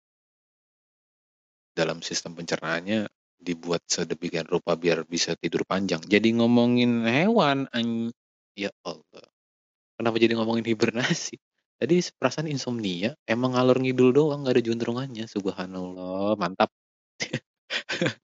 dalam 1.73 2.01
sistem 2.03 2.36
pencernaannya 2.36 3.08
dibuat 3.39 3.82
sedemikian 3.88 4.45
rupa 4.45 4.75
biar 4.75 5.08
bisa 5.08 5.34
tidur 5.39 5.63
panjang. 5.63 6.03
Jadi 6.03 6.36
ngomongin 6.36 7.08
hewan 7.08 7.71
an 7.71 8.12
ya 8.53 8.69
Allah. 8.84 9.27
Kenapa 9.95 10.15
jadi 10.19 10.36
ngomongin 10.36 10.67
hibernasi? 10.67 11.39
Tadi 11.79 11.95
perasaan 12.19 12.51
insomnia, 12.51 13.15
emang 13.23 13.55
ngalor 13.55 13.79
ngidul 13.79 14.12
doang, 14.12 14.43
nggak 14.43 14.60
ada 14.60 14.63
juntrungannya, 14.67 15.25
subhanallah, 15.32 16.36
mantap. 16.36 16.67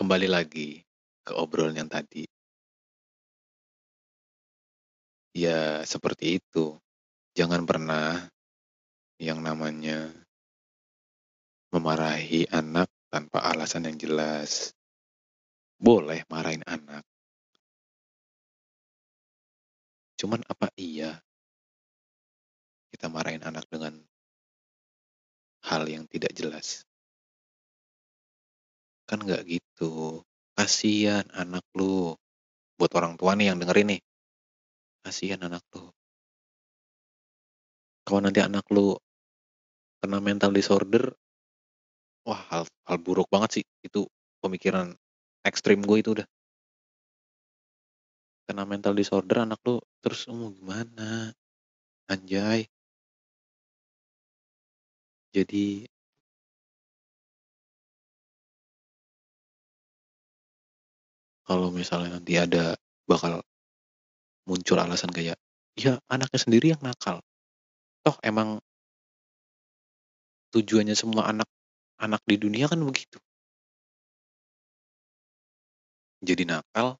Kembali 0.00 0.24
lagi 0.24 0.80
ke 1.28 1.36
obrolan 1.36 1.76
yang 1.76 1.92
tadi. 1.92 2.24
Ya, 5.36 5.84
seperti 5.84 6.40
itu. 6.40 6.80
Jangan 7.36 7.68
pernah 7.68 8.32
yang 9.18 9.42
namanya 9.42 10.14
memarahi 11.74 12.46
anak 12.48 12.86
tanpa 13.10 13.42
alasan 13.44 13.90
yang 13.90 13.98
jelas. 13.98 14.72
Boleh 15.78 16.22
marahin 16.30 16.62
anak. 16.66 17.02
Cuman 20.18 20.42
apa 20.50 20.70
iya 20.74 21.22
kita 22.90 23.06
marahin 23.06 23.42
anak 23.46 23.66
dengan 23.70 23.94
hal 25.62 25.86
yang 25.86 26.06
tidak 26.10 26.34
jelas? 26.34 26.82
Kan 29.06 29.22
nggak 29.22 29.46
gitu. 29.46 30.22
Kasihan 30.58 31.26
anak 31.34 31.62
lu. 31.78 32.18
Buat 32.78 32.94
orang 32.98 33.14
tua 33.14 33.38
nih 33.38 33.54
yang 33.54 33.58
dengerin 33.62 33.94
nih. 33.94 34.02
Kasihan 35.06 35.38
anak 35.46 35.62
lu. 35.70 35.90
Kalau 38.02 38.18
nanti 38.18 38.42
anak 38.42 38.66
lu 38.74 38.98
kena 39.98 40.18
mental 40.22 40.50
disorder, 40.54 41.10
wah 42.26 42.40
hal, 42.50 42.64
hal 42.86 42.98
buruk 43.02 43.26
banget 43.30 43.62
sih. 43.62 43.64
Itu 43.82 44.06
pemikiran 44.42 44.94
ekstrim 45.42 45.82
gue 45.82 45.98
itu 46.02 46.10
udah. 46.18 46.26
Kena 48.48 48.64
mental 48.64 48.96
disorder 48.96 49.44
anak 49.44 49.60
lu, 49.68 49.76
terus 50.00 50.24
lu 50.30 50.34
mau 50.38 50.50
gimana? 50.54 51.32
Anjay. 52.08 52.64
Jadi 55.36 55.84
kalau 61.44 61.68
misalnya 61.68 62.16
nanti 62.16 62.40
ada 62.40 62.76
bakal 63.04 63.44
muncul 64.48 64.80
alasan 64.80 65.12
kayak, 65.12 65.36
ya 65.76 66.00
anaknya 66.08 66.40
sendiri 66.40 66.72
yang 66.72 66.80
nakal. 66.80 67.20
Toh 68.04 68.16
emang 68.24 68.60
tujuannya 70.54 70.96
semua 70.96 71.28
anak 71.32 71.48
anak 72.00 72.22
di 72.26 72.36
dunia 72.40 72.66
kan 72.70 72.80
begitu. 72.84 73.18
Jadi 76.22 76.42
nakal 76.50 76.98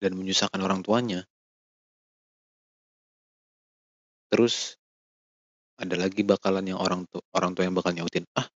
dan 0.00 0.12
menyusahkan 0.16 0.60
orang 0.60 0.80
tuanya. 0.84 1.26
Terus 4.32 4.74
ada 5.76 5.92
lagi 6.00 6.24
bakalan 6.24 6.72
yang 6.72 6.80
orang 6.80 7.04
tu 7.12 7.20
orang 7.36 7.52
tua 7.52 7.68
yang 7.68 7.76
bakal 7.76 7.92
nyautin, 7.92 8.24
"Ah, 8.32 8.48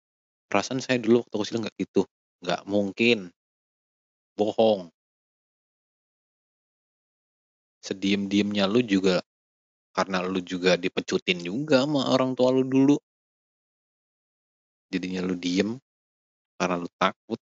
perasaan 0.47 0.79
saya 0.79 0.99
dulu 1.03 1.23
waktu 1.23 1.35
kecil 1.43 1.57
nggak 1.63 1.75
gitu." 1.79 2.01
Nggak 2.43 2.61
mungkin. 2.69 3.19
Bohong. 4.37 4.91
Sediem-diemnya 7.83 8.67
lu 8.67 8.83
juga 8.83 9.23
karena 9.95 10.19
lu 10.23 10.39
juga 10.43 10.75
dipecutin 10.75 11.39
juga 11.43 11.83
sama 11.87 12.11
orang 12.11 12.35
tua 12.35 12.51
lu 12.51 12.63
dulu. 12.67 12.99
Jadinya 14.89 15.21
lu 15.21 15.37
diem 15.37 15.77
karena 16.57 16.75
lu 16.75 16.89
takut 16.97 17.39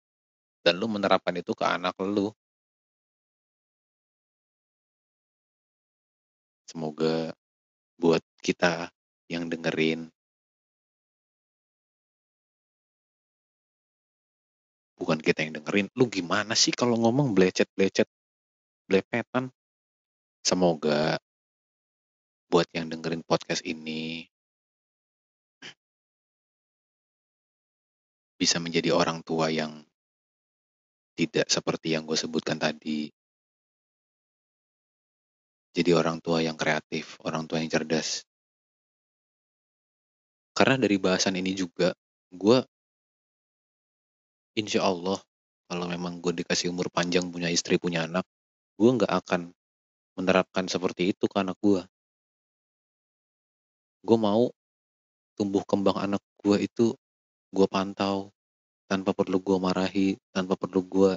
dan 0.64 0.76
lu 0.76 0.86
menerapkan 0.86 1.34
itu 1.34 1.52
ke 1.56 1.64
anak 1.64 1.96
lu. 1.98 2.30
Semoga 6.68 7.34
buat 7.98 8.22
kita 8.38 8.92
yang 9.26 9.50
dengerin 9.50 10.06
bukan 15.00 15.18
kita 15.18 15.42
yang 15.42 15.58
dengerin, 15.58 15.90
lu 15.98 16.06
gimana 16.06 16.54
sih 16.54 16.70
kalau 16.70 16.94
ngomong 16.94 17.34
blecet-blecet, 17.34 18.06
belepetan? 18.86 19.50
Semoga 20.46 21.18
buat 22.46 22.70
yang 22.70 22.86
dengerin 22.86 23.26
podcast 23.26 23.66
ini 23.66 24.29
bisa 28.40 28.56
menjadi 28.56 28.96
orang 28.96 29.20
tua 29.20 29.52
yang 29.52 29.84
tidak 31.12 31.52
seperti 31.52 31.92
yang 31.92 32.08
gue 32.08 32.16
sebutkan 32.16 32.56
tadi. 32.56 33.12
Jadi 35.76 35.90
orang 35.92 36.24
tua 36.24 36.40
yang 36.40 36.56
kreatif, 36.56 37.20
orang 37.20 37.44
tua 37.44 37.60
yang 37.60 37.68
cerdas. 37.68 38.24
Karena 40.56 40.80
dari 40.80 40.96
bahasan 40.96 41.36
ini 41.36 41.52
juga, 41.52 41.92
gue 42.32 42.64
insya 44.56 44.88
Allah 44.88 45.20
kalau 45.70 45.86
memang 45.86 46.18
gue 46.18 46.40
dikasih 46.40 46.72
umur 46.72 46.88
panjang, 46.88 47.28
punya 47.28 47.52
istri, 47.52 47.76
punya 47.76 48.08
anak, 48.08 48.24
gue 48.80 48.90
nggak 48.90 49.12
akan 49.22 49.52
menerapkan 50.18 50.66
seperti 50.66 51.12
itu 51.12 51.28
ke 51.28 51.36
anak 51.38 51.54
gue. 51.60 51.84
Gue 54.02 54.18
mau 54.18 54.48
tumbuh 55.38 55.62
kembang 55.68 56.00
anak 56.00 56.24
gue 56.42 56.56
itu 56.64 56.96
gue 57.50 57.66
pantau 57.66 58.30
tanpa 58.86 59.14
perlu 59.14 59.38
gue 59.42 59.58
marahi, 59.58 60.18
tanpa 60.34 60.54
perlu 60.58 60.82
gue 60.82 61.12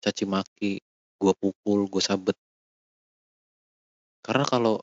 caci 0.00 0.24
maki, 0.24 0.80
gue 1.20 1.32
pukul, 1.36 1.88
gue 1.88 2.02
sabet. 2.04 2.36
Karena 4.24 4.44
kalau 4.44 4.80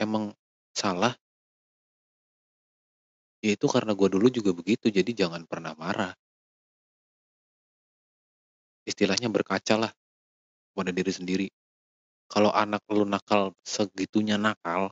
emang 0.00 0.32
salah 0.72 1.12
ya 3.42 3.54
itu 3.54 3.66
karena 3.70 3.94
gue 3.94 4.08
dulu 4.10 4.26
juga 4.30 4.50
begitu 4.50 4.90
jadi 4.90 5.26
jangan 5.26 5.46
pernah 5.46 5.74
marah 5.78 6.10
istilahnya 8.82 9.30
berkaca 9.30 9.78
lah 9.78 9.92
pada 10.74 10.90
diri 10.90 11.12
sendiri 11.12 11.48
kalau 12.30 12.50
anak 12.50 12.82
lu 12.90 13.06
nakal 13.06 13.54
segitunya 13.62 14.38
nakal 14.38 14.90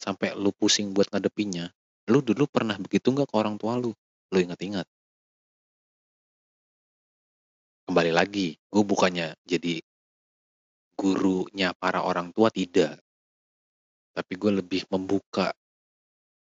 sampai 0.00 0.36
lu 0.36 0.52
pusing 0.52 0.92
buat 0.92 1.08
ngadepinnya 1.08 1.72
lu 2.04 2.20
dulu 2.20 2.44
pernah 2.44 2.76
begitu 2.76 3.08
nggak 3.08 3.28
ke 3.32 3.36
orang 3.36 3.56
tua 3.56 3.80
lu? 3.80 3.92
Lu 4.32 4.38
ingat-ingat. 4.40 4.84
Kembali 7.84 8.12
lagi 8.12 8.56
gue 8.56 8.84
bukannya 8.84 9.36
jadi 9.44 9.80
gurunya 10.96 11.72
para 11.76 12.04
orang 12.04 12.32
tua 12.32 12.48
tidak. 12.48 13.00
Tapi 14.14 14.32
gue 14.36 14.52
lebih 14.62 14.88
membuka 14.92 15.52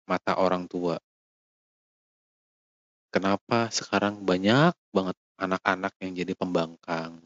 mata 0.07 0.39
orang 0.39 0.67
tua. 0.67 0.99
Kenapa 3.13 3.69
sekarang 3.69 4.25
banyak 4.25 4.73
banget 4.89 5.17
anak-anak 5.37 5.93
yang 6.01 6.11
jadi 6.17 6.33
pembangkang? 6.33 7.21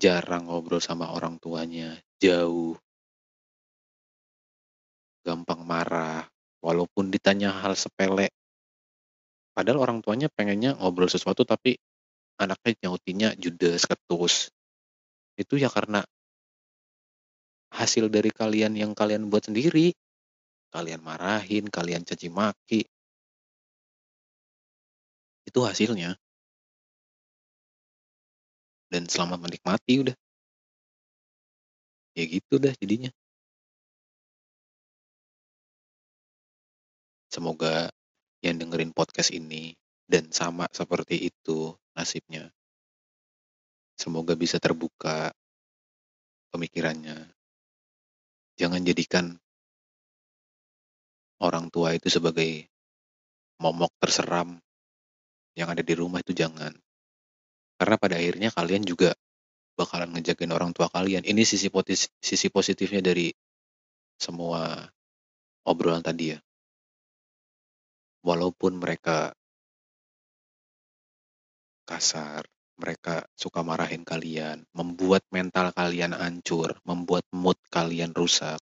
Jarang 0.00 0.50
ngobrol 0.50 0.82
sama 0.82 1.14
orang 1.14 1.38
tuanya 1.38 1.94
jauh. 2.18 2.74
Gampang 5.22 5.62
marah 5.62 6.31
walaupun 6.62 7.10
ditanya 7.10 7.50
hal 7.50 7.74
sepele 7.74 8.30
padahal 9.52 9.82
orang 9.82 9.98
tuanya 10.00 10.32
pengennya 10.32 10.78
ngobrol 10.78 11.10
sesuatu 11.10 11.44
tapi 11.44 11.76
anaknya 12.40 12.88
nyautinnya 12.88 13.28
judes, 13.36 13.84
ketus. 13.86 14.50
Itu 15.38 15.56
ya 15.56 15.70
karena 15.70 16.04
hasil 17.72 18.12
dari 18.12 18.28
kalian 18.34 18.76
yang 18.76 18.92
kalian 18.92 19.30
buat 19.30 19.48
sendiri. 19.48 19.94
Kalian 20.72 21.04
marahin, 21.04 21.68
kalian 21.68 22.00
caci 22.02 22.32
maki. 22.32 22.82
Itu 25.44 25.60
hasilnya. 25.68 26.16
Dan 28.88 29.08
selamat 29.08 29.38
menikmati 29.40 29.94
udah. 30.00 30.16
Ya 32.16 32.24
gitu 32.28 32.60
dah 32.60 32.72
jadinya. 32.76 33.12
Semoga 37.32 37.88
yang 38.44 38.60
dengerin 38.60 38.92
podcast 38.92 39.32
ini 39.32 39.72
dan 40.04 40.28
sama 40.36 40.68
seperti 40.68 41.32
itu 41.32 41.72
nasibnya. 41.96 42.52
Semoga 43.96 44.36
bisa 44.36 44.60
terbuka 44.60 45.32
pemikirannya. 46.52 47.32
Jangan 48.60 48.84
jadikan 48.84 49.40
orang 51.40 51.72
tua 51.72 51.96
itu 51.96 52.12
sebagai 52.12 52.68
momok 53.64 53.96
terseram 53.96 54.60
yang 55.56 55.72
ada 55.72 55.80
di 55.80 55.96
rumah 55.96 56.20
itu 56.20 56.36
jangan. 56.36 56.76
Karena 57.80 57.96
pada 57.96 58.20
akhirnya 58.20 58.52
kalian 58.52 58.84
juga 58.84 59.16
bakalan 59.72 60.12
ngejagain 60.12 60.52
orang 60.52 60.76
tua 60.76 60.92
kalian. 60.92 61.24
Ini 61.24 61.48
sisi 61.48 61.72
sisi 62.20 62.46
positifnya 62.52 63.00
dari 63.00 63.32
semua 64.20 64.84
obrolan 65.64 66.04
tadi 66.04 66.36
ya. 66.36 66.38
Walaupun 68.22 68.78
mereka 68.78 69.34
kasar, 71.82 72.46
mereka 72.78 73.26
suka 73.34 73.60
marahin 73.66 74.06
kalian, 74.06 74.62
membuat 74.74 75.26
mental 75.34 75.74
kalian 75.74 76.14
hancur, 76.14 76.78
membuat 76.86 77.26
mood 77.34 77.58
kalian 77.68 78.14
rusak. 78.14 78.62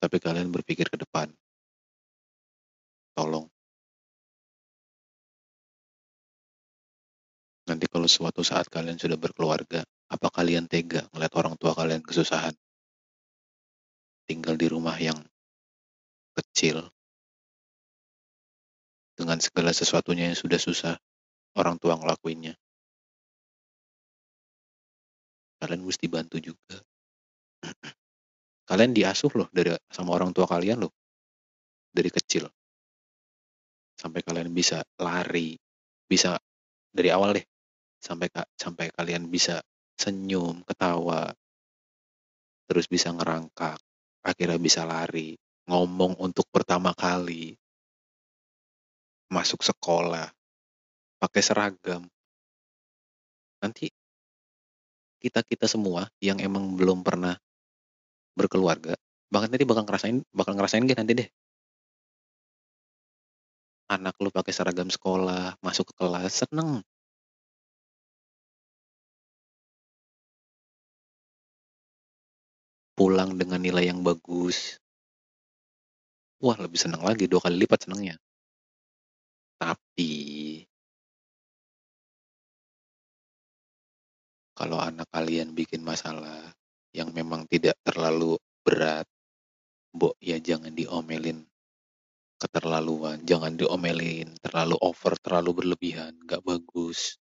Tapi 0.00 0.16
kalian 0.16 0.48
berpikir 0.48 0.88
ke 0.88 0.96
depan. 0.96 1.28
Tolong. 3.12 3.44
Nanti 7.68 7.86
kalau 7.86 8.08
suatu 8.10 8.42
saat 8.42 8.66
kalian 8.66 8.98
sudah 8.98 9.14
berkeluarga, 9.14 9.84
apa 10.10 10.28
kalian 10.32 10.66
tega 10.66 11.06
melihat 11.14 11.38
orang 11.38 11.54
tua 11.54 11.70
kalian 11.76 12.02
kesusahan? 12.02 12.56
Tinggal 14.26 14.58
di 14.58 14.66
rumah 14.66 14.98
yang 14.98 15.20
kecil, 16.34 16.90
dengan 19.20 19.36
segala 19.36 19.76
sesuatunya 19.76 20.32
yang 20.32 20.38
sudah 20.40 20.56
susah, 20.56 20.96
orang 21.60 21.76
tua 21.76 22.00
ngelakuinnya. 22.00 22.56
Kalian 25.60 25.84
mesti 25.84 26.08
bantu 26.08 26.40
juga. 26.40 26.80
kalian 28.70 28.96
diasuh 28.96 29.28
loh 29.36 29.48
dari 29.52 29.76
sama 29.92 30.16
orang 30.16 30.32
tua 30.32 30.48
kalian 30.48 30.80
loh. 30.80 30.92
Dari 31.92 32.08
kecil. 32.08 32.48
Sampai 34.00 34.24
kalian 34.24 34.48
bisa 34.56 34.80
lari, 34.96 35.60
bisa 36.08 36.40
dari 36.88 37.12
awal 37.12 37.36
deh. 37.36 37.46
Sampai 38.00 38.32
sampai 38.56 38.88
kalian 38.88 39.28
bisa 39.28 39.60
senyum, 40.00 40.64
ketawa, 40.64 41.28
terus 42.64 42.88
bisa 42.88 43.12
ngerangkak, 43.12 43.76
akhirnya 44.24 44.56
bisa 44.56 44.88
lari, 44.88 45.36
ngomong 45.68 46.16
untuk 46.16 46.48
pertama 46.48 46.96
kali, 46.96 47.59
masuk 49.30 49.62
sekolah, 49.62 50.26
pakai 51.22 51.40
seragam. 51.40 52.02
Nanti 53.62 53.86
kita-kita 55.22 55.70
semua 55.70 56.10
yang 56.18 56.42
emang 56.42 56.74
belum 56.74 57.06
pernah 57.06 57.38
berkeluarga, 58.34 58.96
bahkan 59.30 59.52
nanti 59.52 59.68
bakal 59.68 59.84
ngerasain 59.86 60.18
bakal 60.34 60.52
ngerasain 60.58 60.82
gitu 60.84 60.98
nanti 60.98 61.14
deh. 61.24 61.28
Anak 63.90 64.14
lu 64.22 64.30
pakai 64.30 64.54
seragam 64.54 64.86
sekolah, 64.86 65.58
masuk 65.62 65.90
ke 65.90 65.94
kelas, 65.98 66.46
seneng. 66.46 66.82
Pulang 72.94 73.34
dengan 73.34 73.58
nilai 73.58 73.90
yang 73.90 74.00
bagus. 74.06 74.78
Wah, 76.40 76.56
lebih 76.56 76.78
seneng 76.80 77.02
lagi, 77.02 77.26
dua 77.26 77.42
kali 77.42 77.56
lipat 77.66 77.84
senengnya. 77.84 78.16
Tapi 79.60 80.12
kalau 84.56 84.80
anak 84.80 85.04
kalian 85.12 85.52
bikin 85.52 85.84
masalah 85.84 86.52
yang 86.96 87.12
memang 87.12 87.44
tidak 87.44 87.76
terlalu 87.84 88.40
berat, 88.64 89.04
Mbok 89.92 90.16
ya 90.16 90.40
jangan 90.40 90.72
diomelin 90.72 91.44
keterlaluan, 92.40 93.20
jangan 93.28 93.52
diomelin 93.52 94.32
terlalu 94.40 94.80
over, 94.80 95.12
terlalu 95.20 95.50
berlebihan, 95.60 96.16
gak 96.24 96.40
bagus. 96.40 97.20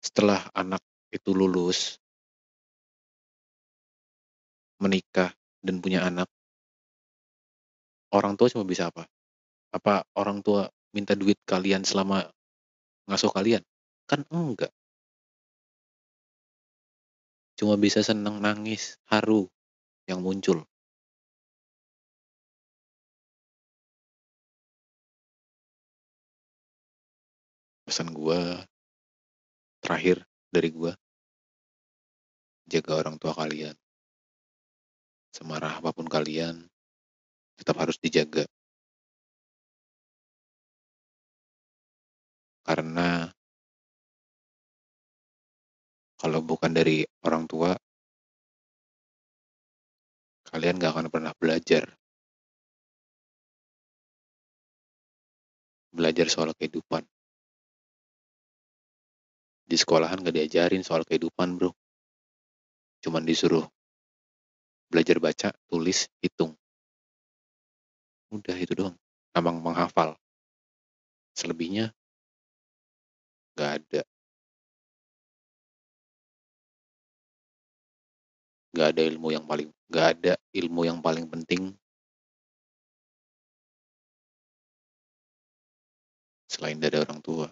Setelah 0.00 0.48
anak 0.56 0.80
itu 1.12 1.36
lulus, 1.36 2.00
menikah, 4.80 5.37
dan 5.68 5.84
punya 5.84 6.00
anak, 6.08 6.24
orang 8.16 8.40
tua 8.40 8.48
cuma 8.48 8.64
bisa 8.64 8.88
apa? 8.88 9.04
Apa 9.68 10.08
orang 10.16 10.40
tua 10.40 10.72
minta 10.96 11.12
duit 11.12 11.36
kalian 11.44 11.84
selama 11.84 12.24
ngasuh 13.04 13.28
kalian? 13.28 13.60
Kan 14.08 14.24
enggak. 14.32 14.72
Cuma 17.60 17.76
bisa 17.76 18.00
seneng, 18.00 18.40
nangis, 18.40 18.96
haru 19.12 19.44
yang 20.08 20.24
muncul. 20.24 20.64
Pesan 27.84 28.08
gua 28.16 28.64
terakhir 29.84 30.24
dari 30.48 30.72
gua 30.72 30.96
jaga 32.68 32.92
orang 33.00 33.16
tua 33.20 33.32
kalian. 33.36 33.76
Semarah 35.38 35.78
apa 35.78 35.94
pun 35.94 36.10
kalian, 36.10 36.66
tetap 37.54 37.78
harus 37.78 37.94
dijaga. 38.02 38.42
Karena 42.66 43.30
kalau 46.18 46.42
bukan 46.42 46.74
dari 46.74 47.06
orang 47.22 47.46
tua, 47.46 47.70
kalian 50.50 50.82
gak 50.82 50.98
akan 50.98 51.06
pernah 51.06 51.30
belajar. 51.38 51.86
Belajar 55.94 56.26
soal 56.26 56.50
kehidupan. 56.58 57.06
Di 59.70 59.78
sekolahan 59.78 60.18
gak 60.18 60.34
diajarin 60.34 60.82
soal 60.82 61.06
kehidupan, 61.06 61.62
bro. 61.62 61.70
Cuman 63.06 63.22
disuruh 63.22 63.77
belajar 64.88 65.16
baca, 65.20 65.48
tulis, 65.68 66.08
hitung. 66.20 66.56
Udah 68.32 68.56
itu 68.56 68.72
doang. 68.76 68.96
Emang 69.32 69.60
menghafal. 69.60 70.16
Selebihnya 71.32 71.94
Nggak 73.58 73.72
ada. 73.82 74.02
Nggak 78.70 78.88
ada 78.94 79.02
ilmu 79.02 79.28
yang 79.34 79.44
paling 79.50 79.68
nggak 79.90 80.06
ada 80.14 80.32
ilmu 80.54 80.86
yang 80.86 81.02
paling 81.02 81.26
penting 81.26 81.74
selain 86.46 86.78
dari 86.78 87.02
orang 87.02 87.18
tua. 87.18 87.50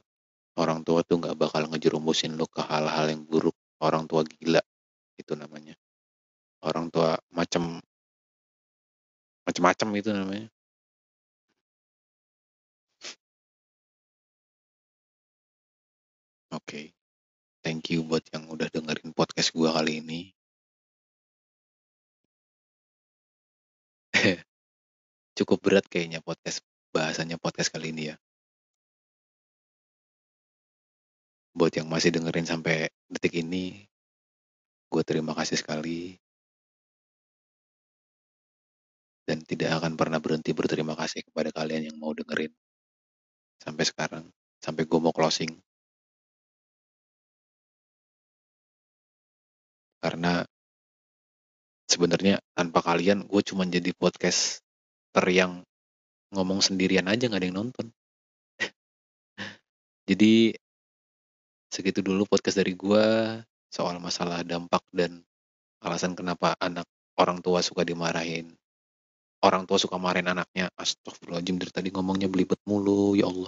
Orang 0.54 0.86
tua 0.86 1.02
tuh 1.02 1.18
nggak 1.18 1.34
bakal 1.34 1.66
ngejerumusin 1.66 2.38
lo 2.38 2.46
ke 2.46 2.62
hal-hal 2.62 3.10
yang 3.10 3.26
buruk. 3.26 3.58
Orang 3.82 4.06
tua 4.06 4.22
gila, 4.22 4.62
itu 5.18 5.34
namanya. 5.34 5.74
Orang 6.66 6.90
tua 6.90 7.14
macam 7.30 7.78
macam-macam 9.46 9.88
itu 9.94 10.10
namanya. 10.10 10.50
Oke. 16.50 16.90
Thank 17.62 17.94
you 17.94 18.02
buat 18.02 18.26
yang 18.34 18.50
udah 18.50 18.66
dengerin 18.70 19.14
podcast 19.14 19.54
gua 19.54 19.70
kali 19.78 20.02
ini. 20.02 20.34
Cukup 25.38 25.58
berat 25.62 25.86
kayaknya 25.86 26.18
podcast 26.22 26.66
bahasanya 26.90 27.36
podcast 27.36 27.70
kali 27.70 27.94
ini 27.94 28.10
ya. 28.10 28.16
Buat 31.56 31.76
yang 31.78 31.88
masih 31.88 32.12
dengerin 32.12 32.48
sampai 32.48 32.88
detik 33.08 33.36
ini, 33.40 33.88
gue 34.92 35.02
terima 35.04 35.32
kasih 35.32 35.56
sekali. 35.56 36.20
Dan 39.26 39.42
tidak 39.42 39.82
akan 39.82 39.98
pernah 39.98 40.22
berhenti 40.22 40.54
berterima 40.54 40.94
kasih 40.94 41.26
kepada 41.26 41.50
kalian 41.50 41.90
yang 41.90 41.96
mau 41.98 42.14
dengerin. 42.14 42.54
Sampai 43.58 43.82
sekarang, 43.82 44.24
sampai 44.62 44.86
gue 44.86 45.00
mau 45.02 45.10
closing. 45.10 45.50
Karena 49.98 50.46
sebenarnya 51.90 52.38
tanpa 52.54 52.82
kalian 52.86 53.26
gue 53.26 53.42
cuma 53.42 53.66
jadi 53.66 53.90
podcast 53.98 54.62
ter 55.10 55.26
yang 55.34 55.66
ngomong 56.30 56.62
sendirian 56.62 57.10
aja 57.10 57.26
nggak 57.26 57.40
ada 57.42 57.48
yang 57.50 57.58
nonton. 57.58 57.86
jadi 60.10 60.54
segitu 61.70 62.02
dulu 62.06 62.30
podcast 62.30 62.62
dari 62.62 62.78
gue 62.78 63.04
soal 63.70 63.98
masalah 63.98 64.46
dampak 64.46 64.82
dan 64.94 65.26
alasan 65.82 66.14
kenapa 66.14 66.54
anak 66.62 66.86
orang 67.18 67.42
tua 67.42 67.64
suka 67.64 67.82
dimarahin. 67.82 68.54
Orang 69.46 69.62
tua 69.62 69.78
suka 69.78 69.94
marahin 69.94 70.26
anaknya. 70.26 70.66
Astagfirullahaladzim 70.74 71.62
dari 71.62 71.70
tadi 71.70 71.88
ngomongnya 71.94 72.26
belibet 72.26 72.58
mulu, 72.66 73.14
ya 73.14 73.30
Allah. 73.30 73.46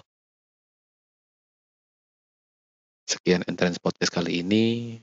Sekian 3.02 3.42
entrance 3.50 3.82
podcast 3.82 4.14
kali 4.14 4.46
ini. 4.46 4.94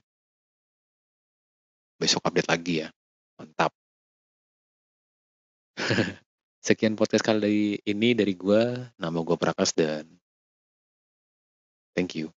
Besok 1.99 2.23
update 2.23 2.47
lagi 2.47 2.87
ya. 2.87 2.89
Mantap. 3.35 3.75
Sekian 6.67 6.95
podcast 6.95 7.27
kali 7.27 7.83
ini 7.83 8.15
dari 8.15 8.31
gue. 8.31 8.87
Nama 8.95 9.19
gue 9.19 9.35
Prakas 9.35 9.75
dan 9.75 10.07
thank 11.91 12.15
you. 12.15 12.31